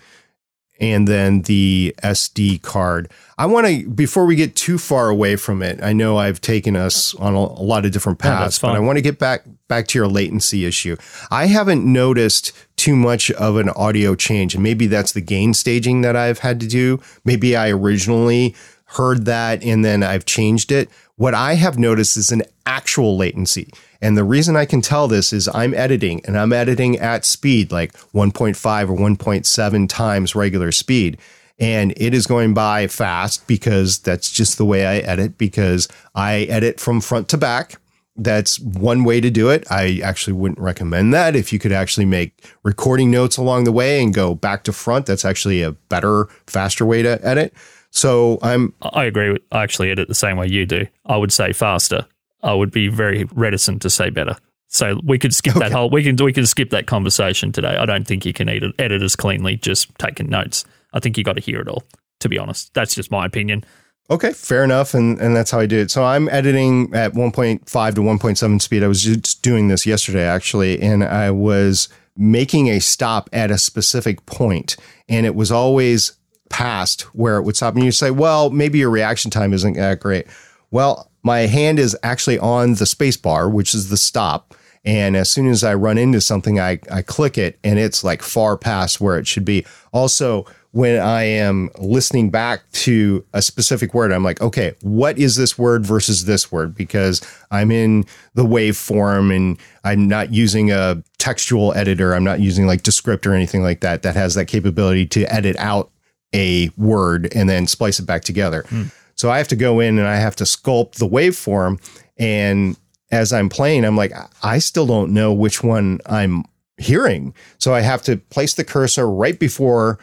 [0.79, 3.09] and then the SD card.
[3.37, 6.75] I want to, before we get too far away from it, I know I've taken
[6.75, 9.43] us on a, a lot of different paths, yeah, but I want to get back
[9.67, 10.95] back to your latency issue.
[11.31, 16.01] I haven't noticed too much of an audio change, and maybe that's the gain staging
[16.01, 16.99] that I've had to do.
[17.23, 18.55] Maybe I originally
[18.85, 20.89] heard that and then I've changed it.
[21.15, 23.69] What I have noticed is an actual latency.
[24.03, 27.71] And the reason I can tell this is I'm editing and I'm editing at speed,
[27.71, 31.17] like 1.5 or 1.7 times regular speed.
[31.57, 36.41] And it is going by fast because that's just the way I edit, because I
[36.41, 37.79] edit from front to back.
[38.17, 39.65] That's one way to do it.
[39.71, 41.33] I actually wouldn't recommend that.
[41.33, 45.05] If you could actually make recording notes along the way and go back to front,
[45.05, 47.53] that's actually a better, faster way to edit.
[47.89, 48.73] So I'm.
[48.81, 49.37] I agree.
[49.51, 50.87] I actually edit the same way you do.
[51.05, 52.05] I would say faster.
[52.43, 54.35] I would be very reticent to say better.
[54.67, 55.69] So we could skip okay.
[55.69, 55.89] that whole.
[55.89, 57.75] We can we can skip that conversation today.
[57.75, 60.65] I don't think you can edit, edit as cleanly just taking notes.
[60.93, 61.83] I think you got to hear it all.
[62.21, 63.63] To be honest, that's just my opinion.
[64.09, 65.91] Okay, fair enough, and and that's how I do it.
[65.91, 68.83] So I'm editing at 1.5 to 1.7 speed.
[68.83, 73.57] I was just doing this yesterday actually, and I was making a stop at a
[73.57, 74.75] specific point,
[75.07, 76.13] and it was always
[76.49, 77.75] past where it would stop.
[77.75, 80.27] And you say, well, maybe your reaction time isn't that great.
[80.69, 84.53] Well, my hand is actually on the space bar, which is the stop.
[84.85, 88.21] And as soon as I run into something, I, I click it and it's like
[88.21, 89.65] far past where it should be.
[89.93, 95.35] Also, when I am listening back to a specific word, I'm like, okay, what is
[95.35, 96.75] this word versus this word?
[96.75, 102.13] Because I'm in the waveform and I'm not using a textual editor.
[102.13, 105.55] I'm not using like Descript or anything like that that has that capability to edit
[105.57, 105.91] out
[106.33, 108.65] a word and then splice it back together.
[108.67, 108.85] Hmm.
[109.23, 111.79] So I have to go in and I have to sculpt the waveform.
[112.17, 112.77] And
[113.09, 114.11] as I'm playing, I'm like,
[114.43, 116.43] I still don't know which one I'm
[116.77, 117.33] hearing.
[117.57, 119.97] So I have to place the cursor right before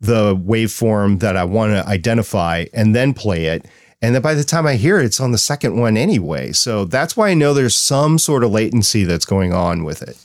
[0.00, 3.66] the waveform that I want to identify and then play it.
[4.00, 6.52] And then by the time I hear it, it's on the second one anyway.
[6.52, 10.16] So that's why I know there's some sort of latency that's going on with it.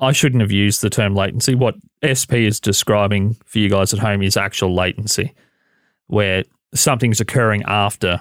[0.00, 1.54] I shouldn't have used the term latency.
[1.54, 5.32] What SP is describing for you guys at home is actual latency,
[6.08, 6.42] where
[6.74, 8.20] something's occurring after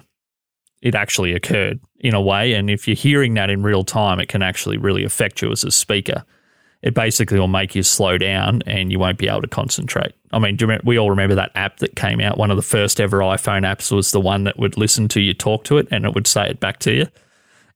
[0.82, 2.54] it actually occurred in a way.
[2.54, 5.64] And if you're hearing that in real time, it can actually really affect you as
[5.64, 6.26] a speaker
[6.82, 10.14] it basically will make you slow down and you won't be able to concentrate.
[10.32, 12.38] I mean, we all remember that app that came out.
[12.38, 15.34] One of the first ever iPhone apps was the one that would listen to you
[15.34, 17.08] talk to it and it would say it back to you.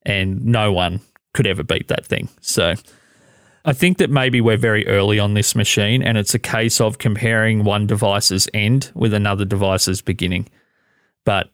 [0.03, 1.01] And no one
[1.33, 2.29] could ever beat that thing.
[2.41, 2.73] So
[3.63, 6.97] I think that maybe we're very early on this machine and it's a case of
[6.97, 10.47] comparing one device's end with another device's beginning.
[11.25, 11.51] But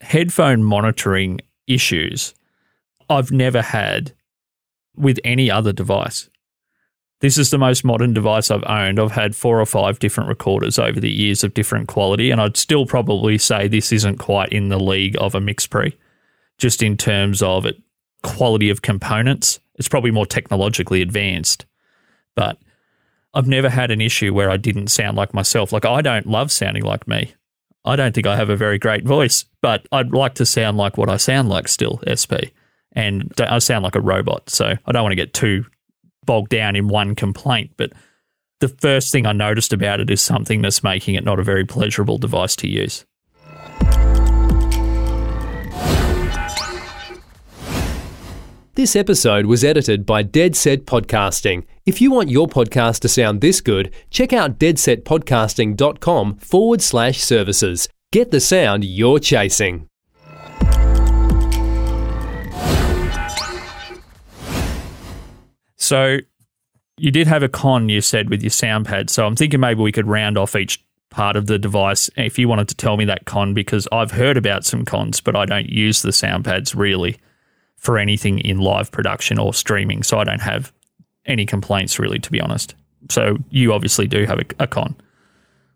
[0.00, 2.34] headphone monitoring issues,
[3.08, 4.12] I've never had
[4.96, 6.28] with any other device.
[7.20, 9.00] This is the most modern device I've owned.
[9.00, 12.56] I've had four or five different recorders over the years of different quality, and I'd
[12.56, 15.96] still probably say this isn't quite in the league of a MixPre,
[16.58, 17.76] just in terms of it,
[18.22, 19.58] quality of components.
[19.76, 21.66] It's probably more technologically advanced,
[22.36, 22.58] but
[23.34, 25.72] I've never had an issue where I didn't sound like myself.
[25.72, 27.34] Like, I don't love sounding like me.
[27.84, 30.98] I don't think I have a very great voice, but I'd like to sound like
[30.98, 32.52] what I sound like still, SP.
[32.92, 35.64] And I sound like a robot, so I don't want to get too
[36.26, 37.70] bogged down in one complaint.
[37.76, 37.92] But
[38.60, 41.64] the first thing I noticed about it is something that's making it not a very
[41.64, 43.04] pleasurable device to use.
[48.74, 51.64] This episode was edited by Dead Set Podcasting.
[51.88, 57.88] If you want your podcast to sound this good, check out deadsetpodcasting.com forward slash services.
[58.12, 59.88] Get the sound you're chasing.
[65.76, 66.18] So
[66.98, 69.08] you did have a con, you said, with your sound pad.
[69.08, 72.48] So I'm thinking maybe we could round off each part of the device if you
[72.48, 75.70] wanted to tell me that con, because I've heard about some cons, but I don't
[75.70, 77.16] use the sound pads really
[77.76, 80.02] for anything in live production or streaming.
[80.02, 80.70] So I don't have
[81.28, 82.74] any complaints really, to be honest.
[83.10, 84.96] So you obviously do have a, a con.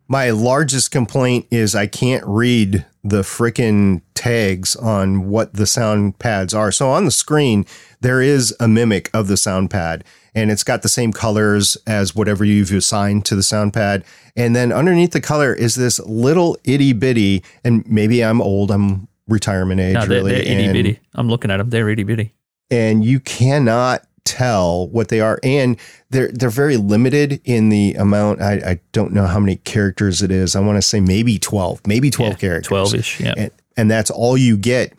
[0.08, 6.52] My largest complaint is I can't read the freaking tags on what the sound pads
[6.52, 6.70] are.
[6.72, 7.64] So on the screen,
[8.00, 12.14] there is a mimic of the sound pad and it's got the same colors as
[12.14, 14.04] whatever you've assigned to the sound pad.
[14.36, 19.08] And then underneath the color is this little itty bitty, and maybe I'm old, I'm
[19.28, 19.94] retirement age.
[19.94, 21.00] No, they're, really, they're itty bitty.
[21.14, 21.70] I'm looking at them.
[21.70, 22.34] They're itty bitty.
[22.70, 25.76] And you cannot tell what they are and
[26.10, 28.40] they're they're very limited in the amount.
[28.40, 30.54] I, I don't know how many characters it is.
[30.54, 32.92] I want to say maybe 12 maybe 12 yeah, characters.
[32.92, 33.34] 12ish yeah.
[33.36, 34.94] And, and that's all you get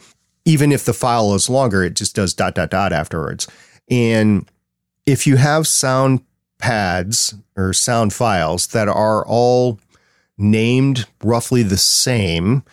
[0.45, 3.47] even if the file is longer it just does dot dot dot afterwards.
[3.89, 4.49] And
[5.05, 6.21] if you have sound
[6.57, 9.79] pads or sound files that are all
[10.38, 12.63] named roughly the same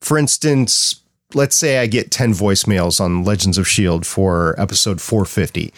[0.00, 1.02] for instance
[1.34, 4.04] let's say I get 10 voicemails on Legends of S.H.I.E.L.D.
[4.04, 5.72] for episode 450.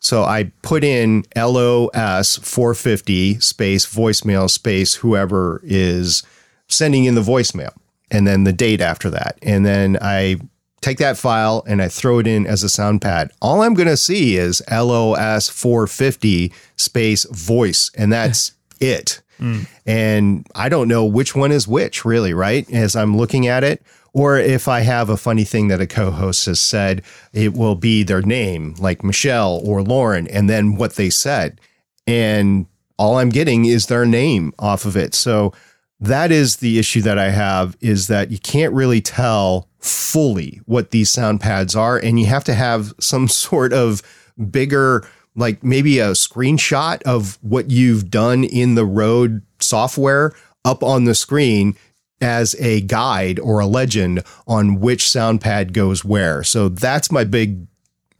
[0.00, 6.22] So I put in LOS 450 space voicemail space whoever is
[6.68, 7.72] sending in the voicemail
[8.10, 9.38] and then the date after that.
[9.42, 10.36] And then I
[10.82, 13.30] take that file and I throw it in as a sound pad.
[13.40, 19.22] All I'm going to see is LOS 450 space voice and that's it.
[19.40, 19.66] Mm.
[19.86, 22.70] And I don't know which one is which really, right?
[22.70, 23.82] As I'm looking at it
[24.14, 27.74] or if I have a funny thing that a co host has said, it will
[27.74, 31.60] be their name, like Michelle or Lauren, and then what they said.
[32.06, 35.14] And all I'm getting is their name off of it.
[35.14, 35.52] So
[35.98, 40.92] that is the issue that I have is that you can't really tell fully what
[40.92, 41.98] these sound pads are.
[41.98, 44.00] And you have to have some sort of
[44.50, 45.04] bigger,
[45.34, 50.32] like maybe a screenshot of what you've done in the Rode software
[50.64, 51.74] up on the screen
[52.20, 56.42] as a guide or a legend on which sound pad goes where.
[56.42, 57.66] So that's my big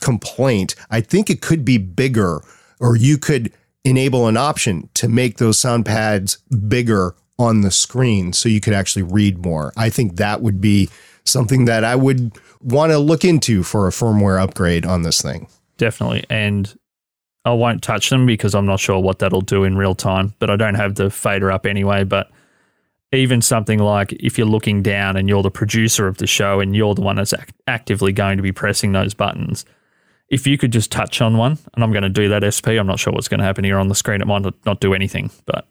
[0.01, 0.75] complaint.
[0.91, 2.43] I think it could be bigger,
[2.81, 3.53] or you could
[3.85, 6.39] enable an option to make those sound pads
[6.69, 9.73] bigger on the screen so you could actually read more.
[9.77, 10.89] I think that would be
[11.25, 15.49] something that I would want to look into for a firmware upgrade on this thing.
[15.77, 16.25] Definitely.
[16.31, 16.73] And
[17.45, 20.49] I won't touch them because I'm not sure what that'll do in real time, but
[20.49, 22.05] I don't have the fader up anyway.
[22.05, 22.31] But
[23.15, 26.75] even something like if you're looking down and you're the producer of the show and
[26.77, 29.65] you're the one that's act- actively going to be pressing those buttons,
[30.29, 32.87] if you could just touch on one, and I'm going to do that SP, I'm
[32.87, 34.21] not sure what's going to happen here on the screen.
[34.21, 35.67] It might not do anything, but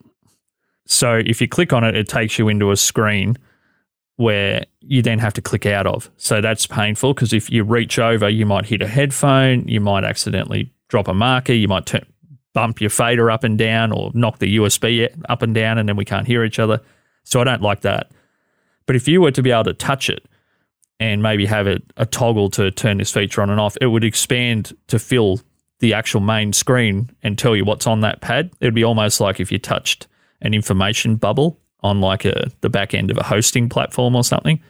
[0.86, 3.38] so if you click on it, it takes you into a screen
[4.18, 6.10] where you then have to click out of.
[6.18, 10.04] So that's painful because if you reach over, you might hit a headphone, you might
[10.04, 12.06] accidentally drop a marker, you might turn,
[12.54, 15.96] bump your fader up and down or knock the USB up and down, and then
[15.96, 16.80] we can't hear each other.
[17.24, 18.12] So I don't like that.
[18.86, 20.26] But if you were to be able to touch it
[21.00, 24.04] and maybe have it a toggle to turn this feature on and off, it would
[24.04, 25.42] expand to fill
[25.80, 28.52] the actual main screen and tell you what's on that pad.
[28.60, 30.08] It would be almost like if you touched
[30.42, 34.62] an information bubble on like a the back end of a hosting platform or something.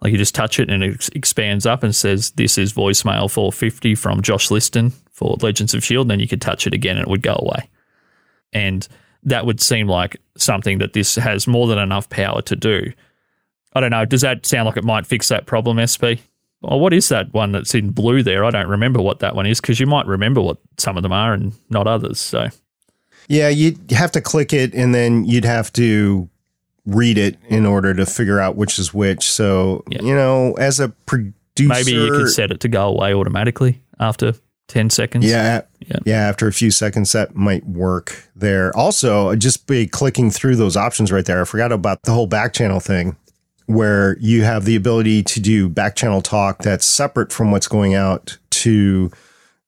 [0.00, 3.94] Like you just touch it and it expands up and says, This is voicemail 450
[3.94, 6.02] from Josh Cliston for Legends of S.H.I.E.L.D.
[6.02, 7.70] And then you could touch it again and it would go away.
[8.52, 8.86] And
[9.26, 12.92] that would seem like something that this has more than enough power to do.
[13.74, 14.04] I don't know.
[14.06, 16.18] Does that sound like it might fix that problem, SP?
[16.62, 18.44] Or what is that one that's in blue there?
[18.44, 21.12] I don't remember what that one is because you might remember what some of them
[21.12, 22.18] are and not others.
[22.18, 22.48] So
[23.28, 26.28] Yeah, you'd have to click it and then you'd have to
[26.86, 29.28] read it in order to figure out which is which.
[29.30, 30.02] So, Yeah.
[30.02, 34.34] you know, as a producer, maybe you could set it to go away automatically after
[34.68, 35.24] 10 seconds.
[35.24, 35.98] Yeah, Yeah.
[36.04, 36.20] yeah.
[36.28, 38.76] After a few seconds, that might work there.
[38.76, 41.40] Also, just be clicking through those options right there.
[41.40, 43.16] I forgot about the whole back channel thing,
[43.66, 47.94] where you have the ability to do back channel talk that's separate from what's going
[47.94, 49.10] out to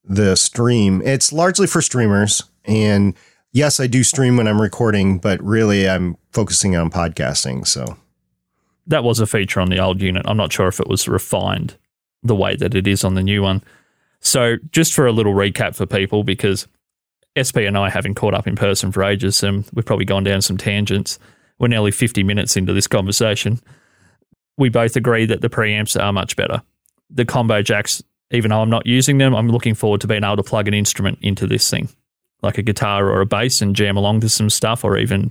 [0.04, 1.00] the stream.
[1.04, 3.14] It's largely for streamers, and
[3.52, 7.66] yes, I do stream when I'm recording, but really, I'm focusing on podcasting.
[7.66, 7.96] So.
[8.86, 10.22] that was a feature on the old unit.
[10.26, 11.76] I'm not sure if it was refined
[12.22, 13.62] the way that it is on the new one.
[14.20, 16.66] So, just for a little recap for people, because
[17.38, 20.42] SP and I haven't caught up in person for ages, and we've probably gone down
[20.42, 21.18] some tangents.
[21.58, 23.60] We're nearly 50 minutes into this conversation.
[24.56, 26.62] We both agree that the preamps are much better.
[27.10, 30.36] The combo jacks, even though I'm not using them, I'm looking forward to being able
[30.36, 31.88] to plug an instrument into this thing,
[32.42, 35.30] like a guitar or a bass, and jam along to some stuff, or even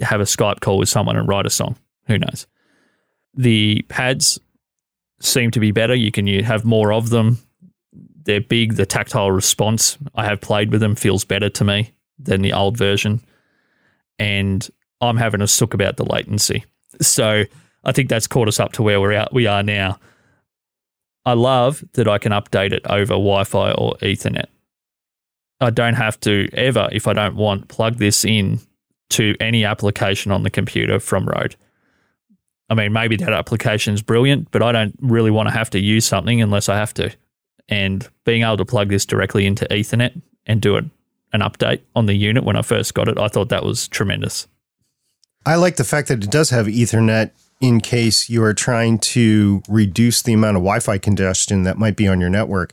[0.00, 1.76] have a Skype call with someone and write a song.
[2.06, 2.46] Who knows?
[3.34, 4.38] The pads
[5.20, 5.94] seem to be better.
[5.94, 7.38] You can have more of them.
[8.24, 8.74] They're big.
[8.74, 12.76] The tactile response I have played with them feels better to me than the old
[12.76, 13.20] version.
[14.18, 14.68] And
[15.00, 16.64] I'm having a sook about the latency.
[17.00, 17.44] So
[17.84, 19.98] I think that's caught us up to where we're out we are now.
[21.24, 24.46] I love that I can update it over Wi-Fi or Ethernet.
[25.60, 28.60] I don't have to ever, if I don't want, plug this in
[29.10, 31.54] to any application on the computer from Rode.
[32.68, 35.78] I mean, maybe that application is brilliant, but I don't really want to have to
[35.78, 37.14] use something unless I have to.
[37.68, 40.90] And being able to plug this directly into Ethernet and do an
[41.34, 44.46] update on the unit when I first got it, I thought that was tremendous.
[45.46, 49.62] I like the fact that it does have Ethernet in case you are trying to
[49.68, 52.72] reduce the amount of Wi-Fi congestion that might be on your network.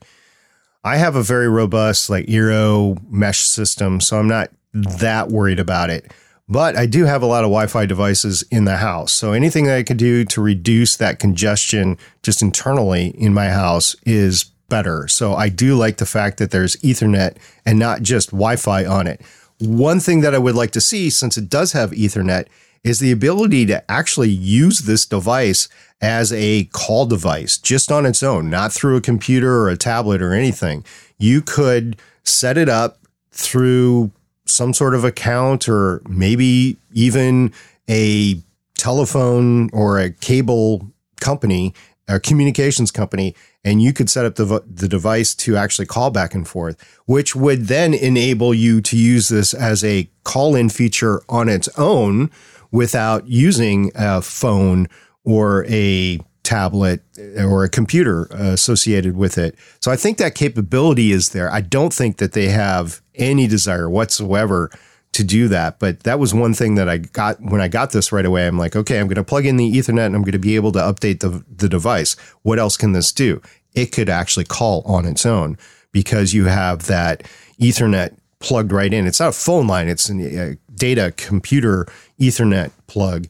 [0.84, 5.90] I have a very robust like Eero mesh system, so I'm not that worried about
[5.90, 6.12] it.
[6.48, 9.12] But I do have a lot of Wi-Fi devices in the house.
[9.12, 13.96] So anything that I could do to reduce that congestion just internally in my house
[14.04, 15.08] is better.
[15.08, 19.22] So I do like the fact that there's Ethernet and not just Wi-Fi on it.
[19.60, 22.48] One thing that I would like to see, since it does have Ethernet,
[22.84, 25.68] is the ability to actually use this device
[26.02, 30.22] as a call device just on its own, not through a computer or a tablet
[30.22, 30.86] or anything.
[31.18, 33.00] You could set it up
[33.32, 34.12] through
[34.46, 37.52] some sort of account or maybe even
[37.90, 38.42] a
[38.76, 40.90] telephone or a cable
[41.20, 41.74] company,
[42.10, 46.34] a communications company, and you could set up the, the device to actually call back
[46.34, 51.22] and forth, which would then enable you to use this as a call in feature
[51.30, 52.32] on its own
[52.72, 54.88] without using a phone
[55.24, 59.56] or a tablet eh, or a computer associated with it.
[59.80, 61.52] So I think that capability is there.
[61.52, 64.72] I don't think that they have any desire whatsoever
[65.14, 65.80] to do that.
[65.80, 68.48] But that was one thing that I got when I got this right away.
[68.48, 70.56] I'm like, okay, I'm going to plug in the Ethernet and I'm going to be
[70.56, 72.16] able to update the, the device.
[72.44, 73.42] What else can this do?
[73.74, 75.58] It could actually call on its own
[75.92, 77.24] because you have that
[77.60, 79.08] Ethernet plugged right in.
[79.08, 81.88] It's not a phone line, it's a data computer
[82.20, 83.28] Ethernet plug,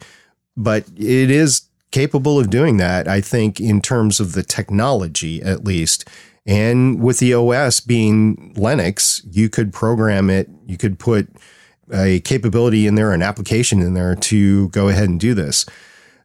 [0.56, 5.64] but it is capable of doing that, I think, in terms of the technology at
[5.64, 6.08] least.
[6.46, 11.30] And with the OS being Linux, you could program it, you could put
[11.94, 15.66] a capability in there, an application in there to go ahead and do this.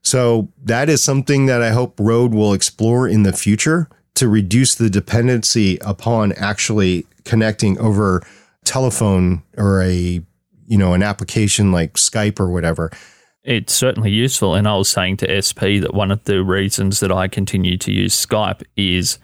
[0.02, 4.74] So that is something that I hope Rode will explore in the future to reduce
[4.74, 8.22] the dependency upon actually connecting over
[8.64, 10.22] telephone or a
[10.66, 12.90] you know an application like Skype or whatever.
[13.42, 14.54] It's certainly useful.
[14.54, 17.92] And I was saying to SP that one of the reasons that I continue to
[17.92, 19.18] use Skype is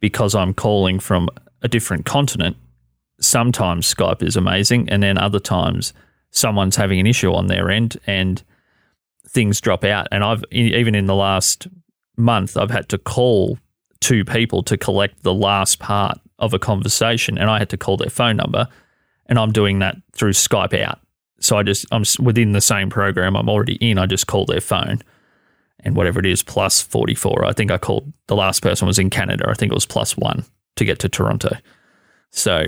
[0.00, 1.28] because I'm calling from
[1.62, 2.56] a different continent.
[3.20, 5.92] Sometimes Skype is amazing, and then other times
[6.30, 8.42] someone's having an issue on their end and
[9.28, 10.08] things drop out.
[10.10, 11.68] And I've even in the last
[12.16, 13.58] month, I've had to call
[14.00, 17.96] two people to collect the last part of a conversation, and I had to call
[17.96, 18.66] their phone number,
[19.26, 21.00] and I'm doing that through Skype out.
[21.38, 23.98] So I just I'm within the same program I'm already in.
[23.98, 25.02] I just call their phone,
[25.80, 27.44] and whatever it is, plus forty four.
[27.44, 29.48] I think I called the last person was in Canada.
[29.48, 30.44] I think it was plus one
[30.76, 31.56] to get to Toronto.
[32.30, 32.66] So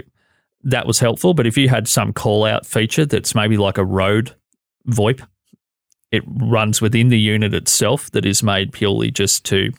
[0.65, 1.35] that was helpful.
[1.35, 4.35] But if you had some call out feature that's maybe like a Rode
[4.89, 5.27] VoIP,
[6.11, 9.73] it runs within the unit itself that is made purely just to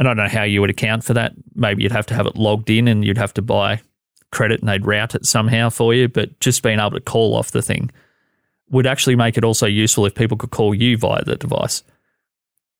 [0.00, 1.34] and I don't know how you would account for that.
[1.54, 3.82] Maybe you'd have to have it logged in and you'd have to buy
[4.32, 6.08] credit and they'd route it somehow for you.
[6.08, 7.90] But just being able to call off the thing
[8.70, 11.84] would actually make it also useful if people could call you via the device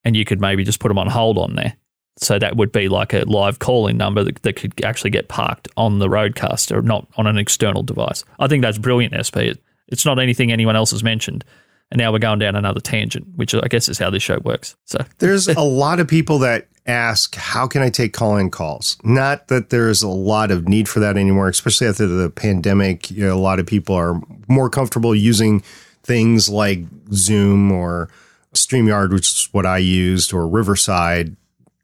[0.02, 1.76] and you could maybe just put them on hold on there.
[2.16, 5.68] So that would be like a live calling number that, that could actually get parked
[5.76, 8.24] on the Rodecaster, not on an external device.
[8.38, 9.56] I think that's brilliant, SP.
[9.56, 11.44] It, it's not anything anyone else has mentioned.
[11.90, 14.76] And now we're going down another tangent, which I guess is how this show works.
[14.84, 18.96] So there's a lot of people that ask, how can I take call in calls?
[19.02, 23.10] Not that there's a lot of need for that anymore, especially after the pandemic.
[23.10, 25.62] You know, a lot of people are more comfortable using
[26.02, 26.80] things like
[27.12, 28.08] Zoom or
[28.54, 31.36] StreamYard, which is what I used, or Riverside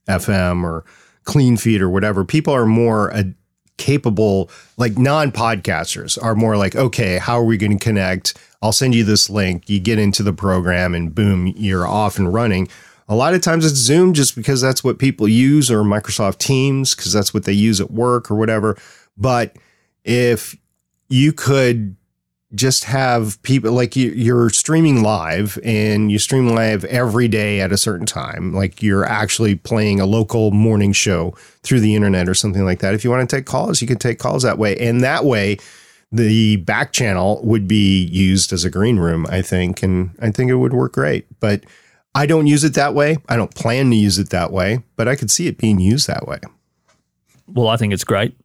[0.09, 0.85] FM or
[1.25, 2.25] Cleanfeed or whatever.
[2.25, 3.25] People are more uh,
[3.77, 8.35] capable, like non podcasters are more like, okay, how are we going to connect?
[8.63, 9.69] I'll send you this link.
[9.69, 12.69] You get into the program and boom, you're off and running.
[13.09, 16.95] A lot of times it's Zoom just because that's what people use or Microsoft Teams
[16.95, 18.77] because that's what they use at work or whatever.
[19.17, 19.57] But
[20.05, 20.57] if
[21.09, 21.97] you could
[22.55, 27.73] just have people like you, are streaming live and you stream live every day at
[27.73, 32.35] a certain time, like you're actually playing a local morning show through the internet or
[32.35, 32.95] something like that.
[32.95, 34.77] If you want to take calls, you can take calls that way.
[34.77, 35.59] And that way,
[36.13, 39.83] the back channel would be used as a green room, I think.
[39.83, 41.27] And I think it would work great.
[41.41, 41.65] But
[42.15, 43.19] I don't use it that way.
[43.29, 46.07] I don't plan to use it that way, but I could see it being used
[46.07, 46.39] that way.
[47.49, 48.37] Well, I think it's great.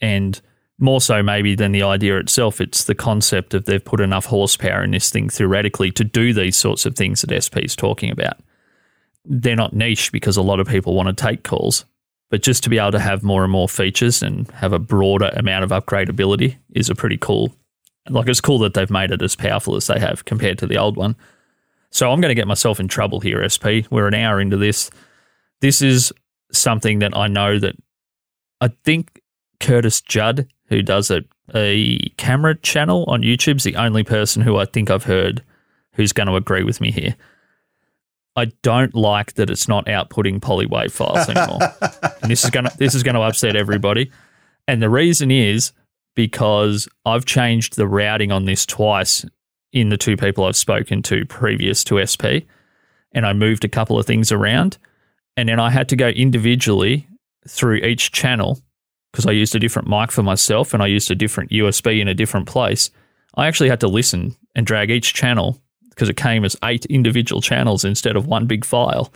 [0.00, 0.40] And
[0.82, 4.82] more so, maybe than the idea itself, it's the concept of they've put enough horsepower
[4.82, 8.38] in this thing theoretically to do these sorts of things that SP is talking about.
[9.24, 11.84] They're not niche because a lot of people want to take calls,
[12.30, 15.30] but just to be able to have more and more features and have a broader
[15.34, 17.54] amount of upgradability is a pretty cool.
[18.08, 20.78] Like it's cool that they've made it as powerful as they have compared to the
[20.78, 21.14] old one.
[21.90, 23.86] So I'm going to get myself in trouble here, SP.
[23.90, 24.90] We're an hour into this.
[25.60, 26.12] This is
[26.50, 27.76] something that I know that
[28.60, 29.20] I think
[29.60, 31.22] Curtis Judd, who does a,
[31.54, 35.44] a camera channel on YouTube, is the only person who I think I've heard
[35.92, 37.14] who's going to agree with me here.
[38.34, 41.60] I don't like that it's not outputting polywave files anymore.
[42.22, 44.10] and this is going to this is going to upset everybody.
[44.66, 45.72] And the reason is
[46.14, 49.26] because I've changed the routing on this twice
[49.72, 52.48] in the two people I've spoken to previous to SP,
[53.12, 54.78] and I moved a couple of things around,
[55.36, 57.06] and then I had to go individually
[57.46, 58.58] through each channel
[59.12, 62.08] because I used a different mic for myself and I used a different USB in
[62.08, 62.90] a different place.
[63.34, 65.60] I actually had to listen and drag each channel
[65.90, 69.12] because it came as eight individual channels instead of one big file.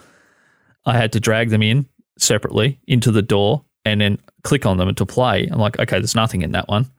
[0.84, 1.86] I had to drag them in
[2.18, 5.48] separately into the DAW and then click on them to play.
[5.50, 6.90] I'm like, okay, there's nothing in that one.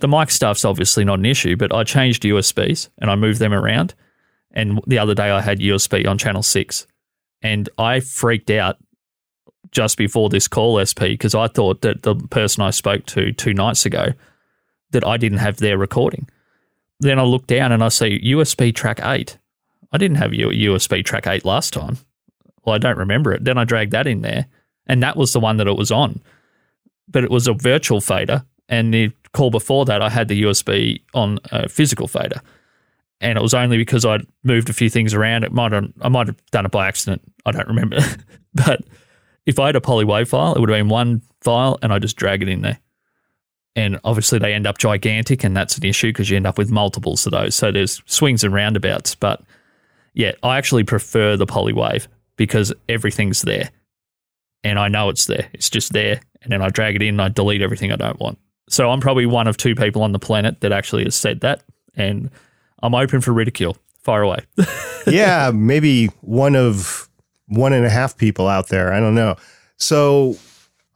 [0.00, 3.54] The mic stuff's obviously not an issue, but I changed USBs and I moved them
[3.54, 3.94] around.
[4.52, 6.86] And the other day I had USB on channel six.
[7.42, 8.76] And I freaked out
[9.74, 13.52] just before this call, SP, because I thought that the person I spoke to two
[13.52, 14.14] nights ago
[14.92, 16.28] that I didn't have their recording.
[17.00, 19.36] Then I look down and I see USB track eight.
[19.92, 21.98] I didn't have USB track eight last time.
[22.64, 23.44] Well, I don't remember it.
[23.44, 24.46] Then I dragged that in there,
[24.86, 26.22] and that was the one that it was on.
[27.08, 31.02] But it was a virtual fader, and the call before that, I had the USB
[31.12, 32.40] on a physical fader,
[33.20, 35.44] and it was only because I'd moved a few things around.
[35.44, 37.20] It might have, I might have done it by accident.
[37.44, 37.98] I don't remember,
[38.54, 38.80] but
[39.46, 41.98] if I had a poly wave file, it would have been one file, and I
[41.98, 42.78] just drag it in there.
[43.76, 46.70] And obviously, they end up gigantic, and that's an issue because you end up with
[46.70, 47.54] multiples of those.
[47.54, 49.14] So there's swings and roundabouts.
[49.14, 49.42] But
[50.14, 53.70] yeah, I actually prefer the poly wave because everything's there,
[54.62, 55.48] and I know it's there.
[55.52, 58.20] It's just there, and then I drag it in, and I delete everything I don't
[58.20, 58.38] want.
[58.68, 61.64] So I'm probably one of two people on the planet that actually has said that,
[61.94, 62.30] and
[62.82, 63.76] I'm open for ridicule.
[64.02, 64.40] Far away.
[65.06, 67.08] yeah, maybe one of
[67.46, 68.92] one and a half people out there.
[68.92, 69.36] I don't know.
[69.76, 70.36] So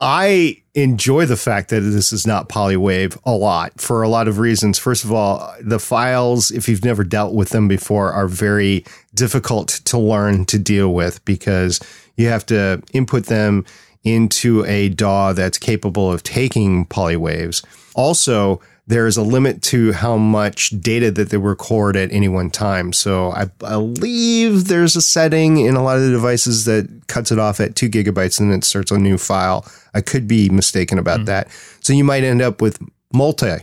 [0.00, 4.38] I enjoy the fact that this is not polywave a lot for a lot of
[4.38, 4.78] reasons.
[4.78, 8.84] First of all, the files, if you've never dealt with them before, are very
[9.14, 11.80] difficult to learn to deal with because
[12.16, 13.64] you have to input them
[14.04, 17.64] into a DAW that's capable of taking polywaves.
[17.96, 22.50] Also, there is a limit to how much data that they record at any one
[22.50, 22.94] time.
[22.94, 27.38] So I believe there's a setting in a lot of the devices that cuts it
[27.38, 29.70] off at two gigabytes and then it starts a new file.
[29.92, 31.26] I could be mistaken about mm.
[31.26, 31.48] that.
[31.80, 32.78] So you might end up with
[33.12, 33.58] multi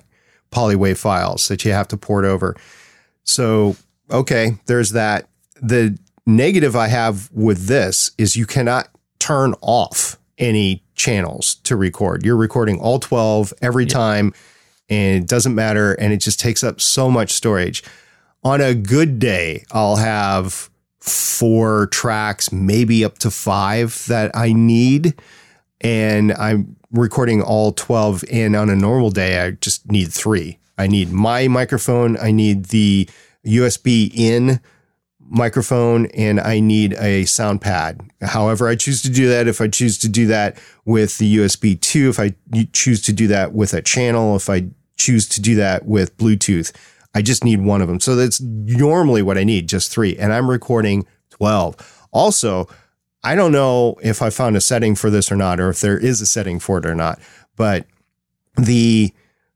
[0.52, 2.56] polywave files that you have to port over.
[3.24, 3.76] So,
[4.12, 5.28] okay, there's that.
[5.60, 5.98] The
[6.28, 12.24] negative I have with this is you cannot turn off any channels to record.
[12.24, 14.32] You're recording all 12 every time
[14.90, 17.84] and it doesn't matter and it just takes up so much storage.
[18.44, 20.70] On a good day, I'll have
[21.00, 25.16] four tracks, maybe up to five that I need.
[25.82, 28.24] And I'm recording all 12.
[28.32, 30.60] And on a normal day, I just need three.
[30.78, 33.10] I need my microphone, I need the
[33.46, 34.60] USB in
[35.28, 38.02] microphone and I need a sound pad.
[38.22, 39.48] However, I choose to do that.
[39.48, 42.36] If I choose to do that with the USB 2, if I
[42.74, 44.68] choose to do that with a channel, if I
[44.98, 46.72] choose to do that with Bluetooth,
[47.14, 48.00] I just need one of them.
[48.00, 50.16] So that's normally what I need, just three.
[50.18, 52.08] And I'm recording 12.
[52.12, 52.68] Also,
[53.24, 55.98] I don't know if I found a setting for this or not, or if there
[55.98, 57.20] is a setting for it or not,
[57.56, 57.88] but
[58.56, 59.14] the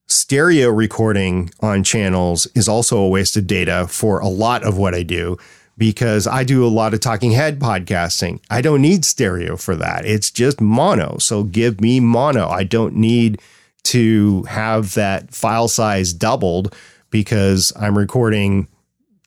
[0.08, 4.96] stereo recording on channels is also a waste of data for a lot of what
[4.96, 5.38] I do
[5.80, 8.42] because I do a lot of talking head podcasting.
[8.50, 10.06] I don't need stereo for that.
[10.06, 11.18] It's just mono.
[11.20, 12.50] So give me mono.
[12.50, 13.42] I don't need
[13.84, 16.76] to have that file size doubled
[17.10, 18.68] because I'm recording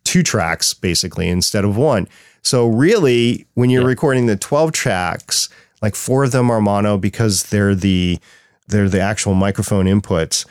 [0.04, 2.06] two tracks basically instead of one.
[2.42, 3.88] So really, when you're yeah.
[3.88, 5.48] recording the 12 tracks,
[5.80, 8.18] like four of them are mono because they're the
[8.68, 10.44] they're the actual microphone inputs.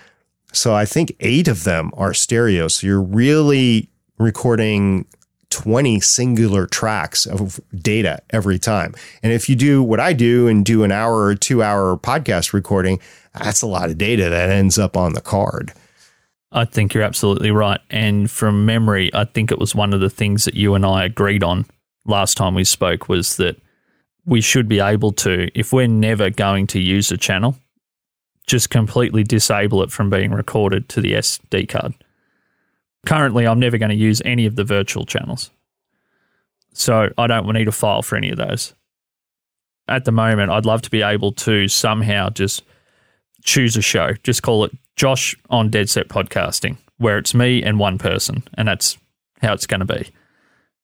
[0.51, 2.67] So I think eight of them are stereo.
[2.67, 5.05] So you're really recording
[5.51, 8.95] 20 singular tracks of data every time.
[9.21, 12.53] And if you do what I do and do an hour or two hour podcast
[12.53, 12.99] recording,
[13.33, 15.73] that's a lot of data that ends up on the card.
[16.51, 17.79] I think you're absolutely right.
[17.89, 21.05] And from memory, I think it was one of the things that you and I
[21.05, 21.65] agreed on
[22.05, 23.61] last time we spoke was that
[24.25, 27.57] we should be able to, if we're never going to use a channel,
[28.47, 31.93] just completely disable it from being recorded to the SD card
[33.05, 35.51] currently I'm never going to use any of the virtual channels.
[36.73, 38.73] So I don't need a file for any of those.
[39.87, 42.63] At the moment, I'd love to be able to somehow just
[43.43, 47.79] choose a show, just call it Josh on Dead Set Podcasting, where it's me and
[47.79, 48.97] one person, and that's
[49.41, 50.09] how it's going to be.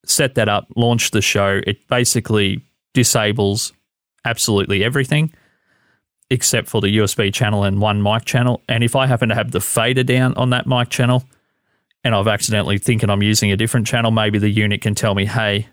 [0.04, 1.60] Set that up, launch the show.
[1.66, 3.72] It basically disables
[4.24, 5.32] absolutely everything
[6.30, 8.62] except for the USB channel and one mic channel.
[8.68, 11.24] And if I happen to have the fader down on that mic channel,
[12.04, 15.24] and I've accidentally thinking I'm using a different channel, maybe the unit can tell me,
[15.24, 15.68] "Hey,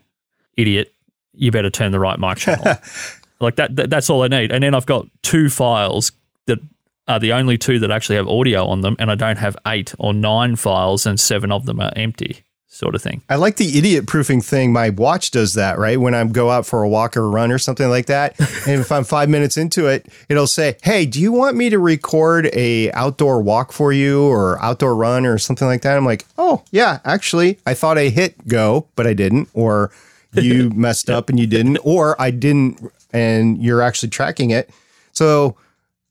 [0.58, 0.94] idiot,
[1.34, 2.76] you better turn the right mic channel."
[3.40, 4.52] like that, that, that's all I need.
[4.52, 6.12] And then I've got two files
[6.46, 6.60] that
[7.08, 9.94] are the only two that actually have audio on them, and I don't have eight
[10.00, 12.45] or nine files, and seven of them are empty
[12.76, 13.22] sort of thing.
[13.30, 14.74] I like the idiot proofing thing.
[14.74, 16.00] My watch does that, right?
[16.00, 18.38] When I go out for a walk or a run or something like that.
[18.68, 21.80] and if I'm five minutes into it, it'll say, Hey, do you want me to
[21.80, 25.98] record a outdoor walk for you or outdoor run or something like that?
[25.98, 29.50] I'm like, Oh yeah, actually I thought I hit go, but I didn't.
[29.54, 29.92] Or
[30.34, 34.70] you messed up and you didn't, or I didn't and you're actually tracking it.
[35.14, 35.56] So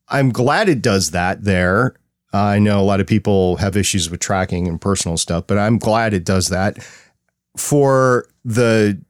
[0.08, 1.94] I'm glad it does that there.
[2.34, 5.56] Uh, I know a lot of people have issues with tracking and personal stuff, but
[5.56, 6.84] I'm glad it does that.
[7.56, 9.00] For the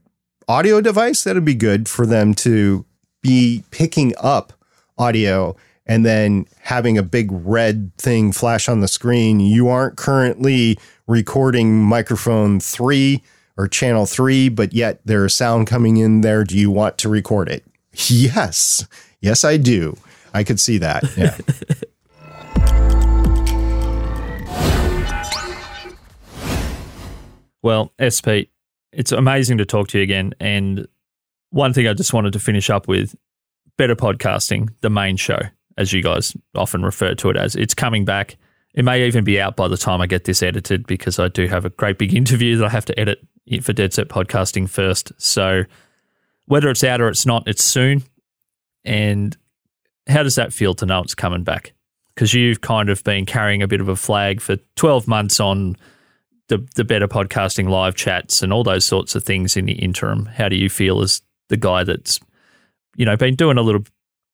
[0.46, 2.84] audio device, that'd be good for them to
[3.22, 4.52] be picking up
[4.98, 5.56] audio
[5.86, 9.40] and then having a big red thing flash on the screen.
[9.40, 13.22] You aren't currently recording microphone three
[13.56, 16.44] or channel three, but yet there's sound coming in there.
[16.44, 17.64] Do you want to record it?
[18.08, 18.86] Yes.
[19.20, 19.96] Yes, I do.
[20.34, 21.04] I could see that.
[21.16, 21.38] Yeah.
[27.64, 28.52] Well, SP,
[28.92, 30.34] it's amazing to talk to you again.
[30.38, 30.86] And
[31.48, 33.16] one thing I just wanted to finish up with
[33.78, 35.38] Better Podcasting, the main show,
[35.78, 38.36] as you guys often refer to it as, it's coming back.
[38.74, 41.46] It may even be out by the time I get this edited because I do
[41.46, 43.26] have a great big interview that I have to edit
[43.62, 45.12] for Dead Set Podcasting first.
[45.16, 45.62] So
[46.44, 48.02] whether it's out or it's not, it's soon.
[48.84, 49.34] And
[50.06, 51.72] how does that feel to know it's coming back?
[52.14, 55.76] Because you've kind of been carrying a bit of a flag for 12 months on
[56.48, 60.26] the the better podcasting live chats and all those sorts of things in the interim.
[60.26, 62.20] How do you feel as the guy that's
[62.96, 63.84] you know been doing a little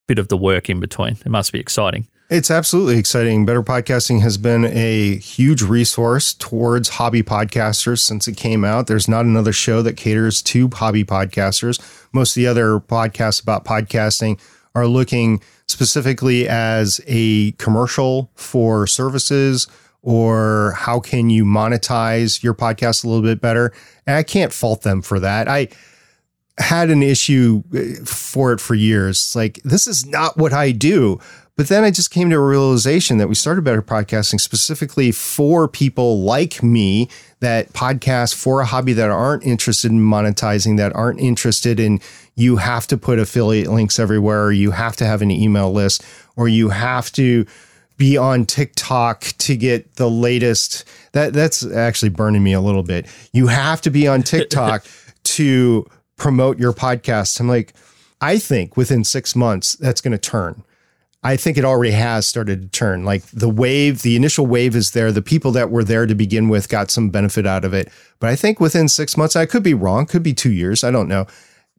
[0.09, 1.17] bit of the work in between?
[1.25, 2.07] It must be exciting.
[2.31, 3.45] It's absolutely exciting.
[3.45, 8.87] Better Podcasting has been a huge resource towards hobby podcasters since it came out.
[8.87, 11.81] There's not another show that caters to hobby podcasters.
[12.13, 14.39] Most of the other podcasts about podcasting
[14.77, 19.67] are looking specifically as a commercial for services
[20.03, 23.73] or how can you monetize your podcast a little bit better.
[24.07, 25.49] And I can't fault them for that.
[25.49, 25.69] I
[26.59, 29.35] had an issue uh, for it for years.
[29.35, 31.19] Like, this is not what I do.
[31.57, 35.69] But then I just came to a realization that we started Better Podcasting specifically for
[35.69, 41.21] people like me that podcast for a hobby that aren't interested in monetizing, that aren't
[41.21, 42.01] interested in
[42.35, 46.03] you have to put affiliate links everywhere, or you have to have an email list,
[46.35, 47.45] or you have to
[48.01, 50.87] be on TikTok to get the latest.
[51.13, 53.07] That that's actually burning me a little bit.
[53.35, 54.87] You have to be on TikTok
[55.25, 55.87] to
[56.17, 57.39] promote your podcast.
[57.39, 57.75] I'm like,
[58.19, 60.65] I think within six months that's going to turn.
[61.23, 63.05] I think it already has started to turn.
[63.05, 65.13] Like the wave, the initial wave is there.
[65.13, 67.93] The people that were there to begin with got some benefit out of it.
[68.19, 70.83] But I think within six months, I could be wrong, could be two years.
[70.83, 71.27] I don't know.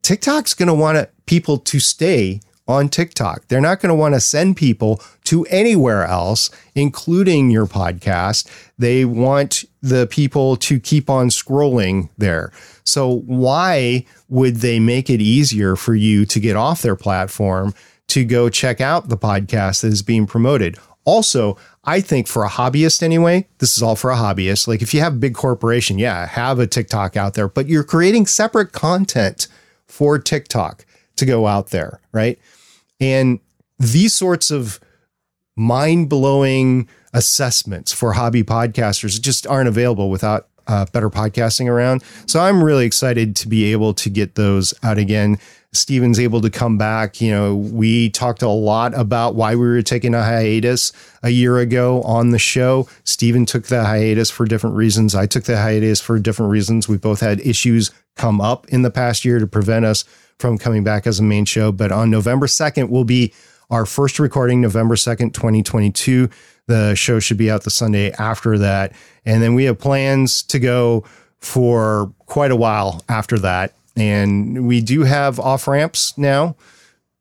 [0.02, 2.40] TikTok's going to want people to stay
[2.72, 3.46] on TikTok.
[3.48, 8.48] They're not going to want to send people to anywhere else, including your podcast.
[8.78, 12.52] They want the people to keep on scrolling there.
[12.84, 17.74] So, why would they make it easier for you to get off their platform
[18.08, 20.78] to go check out the podcast that is being promoted?
[21.04, 24.68] Also, I think for a hobbyist anyway, this is all for a hobbyist.
[24.68, 27.82] Like if you have a big corporation, yeah, have a TikTok out there, but you're
[27.82, 29.48] creating separate content
[29.86, 32.38] for TikTok to go out there, right?
[33.02, 33.40] And
[33.80, 34.78] these sorts of
[35.56, 42.04] mind blowing assessments for hobby podcasters just aren't available without uh, better podcasting around.
[42.26, 45.38] So I'm really excited to be able to get those out again.
[45.72, 47.20] Steven's able to come back.
[47.20, 50.92] You know, we talked a lot about why we were taking a hiatus
[51.22, 52.86] a year ago on the show.
[53.02, 55.14] Steven took the hiatus for different reasons.
[55.14, 56.88] I took the hiatus for different reasons.
[56.88, 60.04] We both had issues come up in the past year to prevent us
[60.38, 61.72] from coming back as a main show.
[61.72, 63.32] But on November 2nd will be
[63.70, 66.28] our first recording, November 2nd, 2022.
[66.66, 68.92] The show should be out the Sunday after that.
[69.24, 71.04] And then we have plans to go
[71.40, 73.74] for quite a while after that.
[73.96, 76.56] And we do have off ramps now,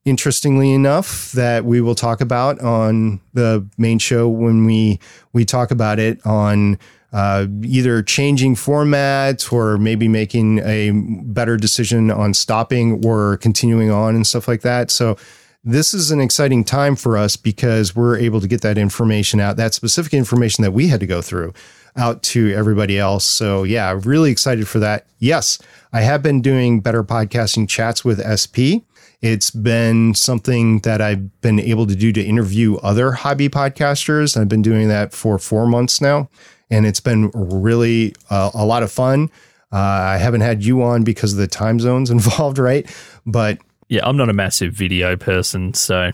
[0.05, 4.99] interestingly enough, that we will talk about on the main show when we
[5.33, 6.77] we talk about it on
[7.13, 14.15] uh, either changing formats or maybe making a better decision on stopping or continuing on
[14.15, 14.89] and stuff like that.
[14.89, 15.17] So
[15.63, 19.57] this is an exciting time for us because we're able to get that information out,
[19.57, 21.53] that specific information that we had to go through
[21.97, 23.25] out to everybody else.
[23.25, 25.05] So yeah, really excited for that.
[25.19, 25.59] Yes,
[25.91, 28.87] I have been doing better podcasting chats with SP.
[29.21, 34.39] It's been something that I've been able to do to interview other hobby podcasters.
[34.39, 36.29] I've been doing that for four months now
[36.71, 39.29] and it's been really uh, a lot of fun.
[39.71, 42.89] Uh, I haven't had you on because of the time zones involved, right?
[43.25, 43.59] But
[43.89, 46.11] yeah, I'm not a massive video person, so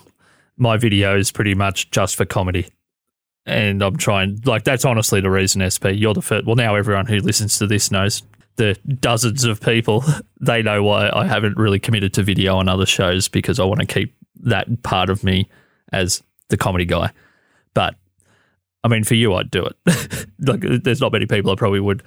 [0.57, 2.67] my video is pretty much just for comedy.
[3.45, 5.93] And I'm trying, like, that's honestly the reason, SP.
[5.93, 6.45] You're the first.
[6.45, 8.23] Well, now everyone who listens to this knows
[8.57, 10.03] the dozens of people,
[10.41, 13.79] they know why I haven't really committed to video on other shows because I want
[13.79, 15.47] to keep that part of me
[15.93, 17.11] as the comedy guy.
[17.73, 17.95] But
[18.83, 20.27] I mean, for you, I'd do it.
[20.39, 22.03] like, there's not many people I probably would.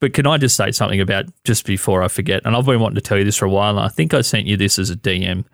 [0.00, 2.42] But can I just say something about just before I forget?
[2.44, 3.70] And I've been wanting to tell you this for a while.
[3.70, 5.44] And I think I sent you this as a DM.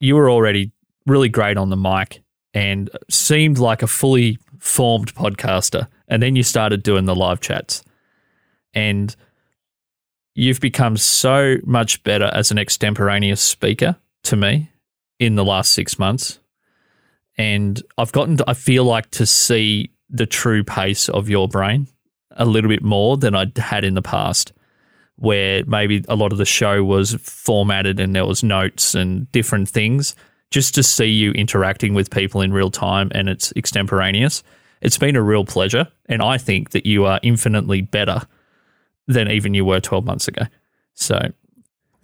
[0.00, 0.72] You were already
[1.06, 2.22] really great on the mic
[2.54, 5.88] and seemed like a fully formed podcaster.
[6.08, 7.82] And then you started doing the live chats.
[8.72, 9.14] And
[10.34, 14.70] you've become so much better as an extemporaneous speaker to me
[15.18, 16.38] in the last six months
[17.38, 21.88] and I've gotten, to, I feel like, to see the true pace of your brain
[22.32, 24.52] a little bit more than I had in the past,
[25.16, 29.68] where maybe a lot of the show was formatted and there was notes and different
[29.68, 30.14] things.
[30.50, 34.42] Just to see you interacting with people in real time and it's extemporaneous,
[34.80, 35.88] it's been a real pleasure.
[36.06, 38.22] And I think that you are infinitely better
[39.06, 40.42] than even you were 12 months ago.
[40.94, 41.32] So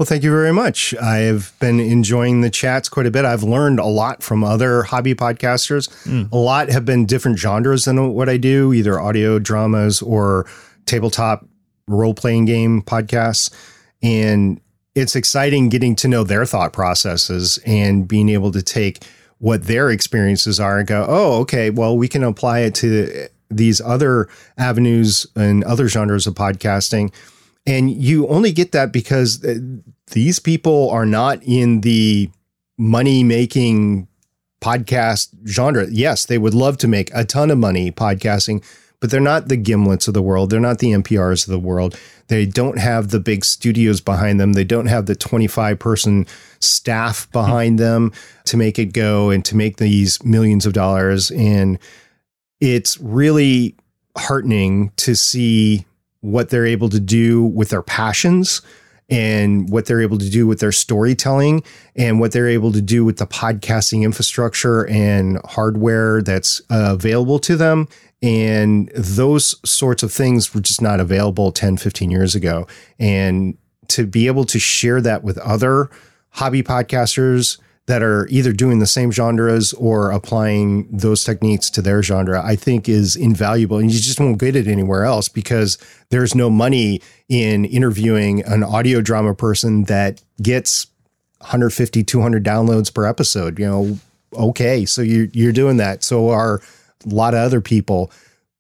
[0.03, 0.97] well, thank you very much.
[0.97, 3.25] I have been enjoying the chats quite a bit.
[3.25, 5.89] I've learned a lot from other hobby podcasters.
[6.07, 6.29] Mm.
[6.33, 10.45] A lot have been different genres than what I do, either audio dramas or
[10.87, 11.47] tabletop
[11.87, 13.55] role playing game podcasts.
[14.03, 14.61] And
[14.97, 19.05] it's exciting getting to know their thought processes and being able to take
[19.39, 23.81] what their experiences are and go, oh, okay, well, we can apply it to these
[23.81, 24.29] other
[24.59, 27.13] avenues and other genres of podcasting.
[27.67, 29.59] And you only get that because uh,
[30.11, 32.31] these people are not in the
[32.77, 34.09] money making
[34.61, 35.87] podcast genre.
[35.91, 38.65] Yes, they would love to make a ton of money podcasting,
[39.01, 40.51] but they're not the Gimlets of the world.
[40.51, 41.99] They're not the NPRs of the world.
[42.29, 44.55] They don't have the big studios behind them.
[44.55, 46.27] They don't have the 25 person
[46.61, 48.13] staff behind them
[48.45, 51.31] to make it go and to make these millions of dollars.
[51.33, 51.79] And
[52.61, 53.77] it's really
[54.17, 55.85] heartening to see
[56.23, 58.63] what they're able to do with their passions
[59.11, 61.63] and what they're able to do with their storytelling
[61.97, 67.39] and what they're able to do with the podcasting infrastructure and hardware that's uh, available
[67.39, 67.87] to them.
[68.23, 72.67] And those sorts of things were just not available 10, 15 years ago.
[72.99, 73.59] And
[73.89, 75.91] to be able to share that with other
[76.31, 82.03] hobby podcasters that are either doing the same genres or applying those techniques to their
[82.03, 83.79] genre, I think is invaluable.
[83.79, 85.79] And you just won't get it anywhere else because
[86.11, 90.87] there's no money in interviewing an audio drama person that gets
[91.39, 93.59] 150, 200 downloads per episode.
[93.59, 93.99] You know,
[94.33, 96.05] okay, so you're, you're doing that.
[96.05, 96.63] So are
[97.05, 98.13] a lot of other people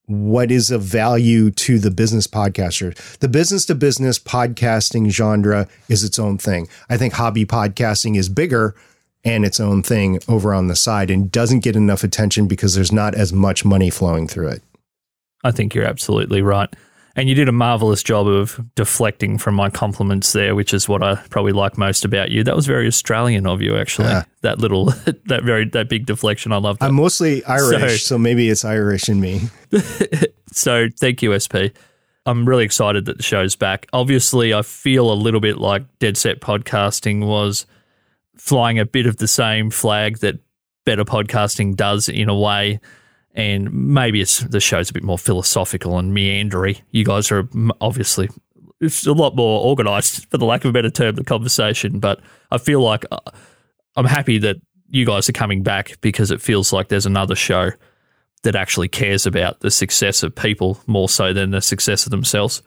[0.06, 2.94] what is of value to the business podcaster.
[3.18, 6.68] The business to business podcasting genre is its own thing.
[6.90, 8.74] I think hobby podcasting is bigger
[9.24, 12.92] and its own thing over on the side and doesn't get enough attention because there's
[12.92, 14.62] not as much money flowing through it.
[15.44, 16.68] I think you're absolutely right.
[17.14, 21.02] And you did a marvelous job of deflecting from my compliments there, which is what
[21.02, 22.42] I probably like most about you.
[22.42, 24.08] That was very Australian of you, actually.
[24.08, 24.24] Yeah.
[24.40, 24.86] That little,
[25.26, 26.52] that very, that big deflection.
[26.52, 26.86] I love that.
[26.86, 29.42] I'm mostly Irish, so, So- maybe it's Irish in me.
[30.54, 31.72] So thank you, SP.
[32.26, 33.86] I'm really excited that the show's back.
[33.92, 37.66] Obviously, I feel a little bit like Dead Set Podcasting was
[38.42, 40.34] flying a bit of the same flag that
[40.84, 42.80] Better Podcasting does in a way.
[43.36, 46.80] And maybe it's the show's a bit more philosophical and meandery.
[46.90, 47.48] You guys are
[47.80, 48.30] obviously
[48.80, 52.00] it's a lot more organized, for the lack of a better term, the conversation.
[52.00, 52.20] But
[52.50, 53.20] I feel like uh,
[53.94, 54.56] I'm happy that
[54.88, 57.70] you guys are coming back because it feels like there's another show
[58.42, 62.60] that actually cares about the success of people more so than the success of themselves.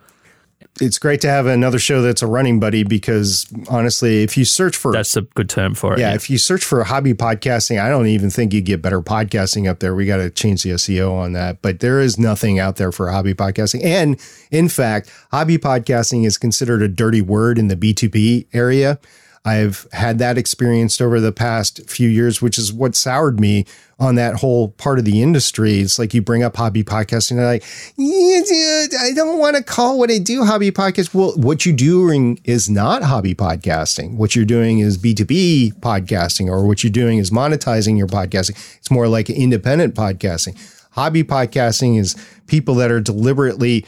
[0.82, 4.76] It's great to have another show that's a running buddy because honestly, if you search
[4.76, 5.99] for That's a good term for it.
[5.99, 9.70] yeah, if you search for hobby podcasting, I don't even think you get better podcasting
[9.70, 9.95] up there.
[9.95, 11.62] We got to change the SEO on that.
[11.62, 13.86] But there is nothing out there for hobby podcasting.
[13.86, 14.20] And
[14.51, 18.99] in fact, hobby podcasting is considered a dirty word in the B2B area.
[19.46, 23.66] I've had that experienced over the past few years, which is what soured me
[24.00, 25.80] on that whole part of the industry.
[25.80, 27.64] It's like you bring up hobby podcasting, and like,
[27.96, 31.14] yeah, dude, I don't want to call what I do hobby podcast.
[31.14, 34.16] Well, what you're doing is not hobby podcasting.
[34.16, 38.58] What you're doing is B2B podcasting, or what you're doing is monetizing your podcasting.
[38.78, 40.58] It's more like independent podcasting.
[40.91, 42.16] Hobby podcasting is
[42.48, 43.86] people that are deliberately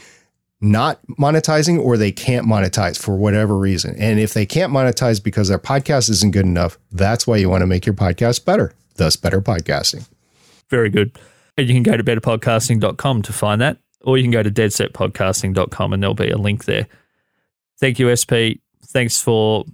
[0.60, 3.94] not monetizing or they can't monetize for whatever reason.
[3.96, 7.62] And if they can't monetize because their podcast isn't good enough, that's why you want
[7.62, 10.08] to make your podcast better, thus better podcasting.
[10.68, 11.16] Very good.
[11.56, 15.92] And you can go to betterpodcasting.com to find that, or you can go to deadsetpodcasting.com
[15.92, 16.86] and there'll be a link there.
[17.80, 18.58] Thank you, SP.
[18.86, 19.64] Thanks for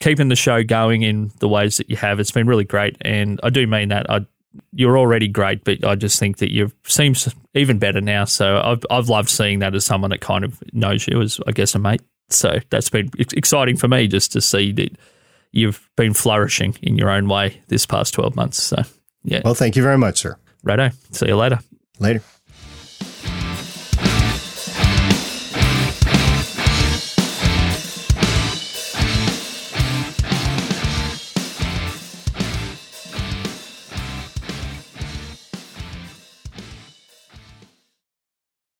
[0.00, 2.20] keeping the show going in the ways that you have.
[2.20, 2.96] It's been really great.
[3.02, 4.10] And I do mean that.
[4.10, 4.26] I,
[4.72, 8.24] you're already great, but I just think that you seems even better now.
[8.24, 11.52] So I've, I've loved seeing that as someone that kind of knows you as, I
[11.52, 12.02] guess, a mate.
[12.28, 14.96] So that's been exciting for me just to see that
[15.52, 18.62] you've been flourishing in your own way this past 12 months.
[18.62, 18.82] So,
[19.24, 19.42] yeah.
[19.44, 20.36] Well, thank you very much, sir.
[20.62, 20.90] Righto.
[21.12, 21.60] See you later.
[21.98, 22.22] Later.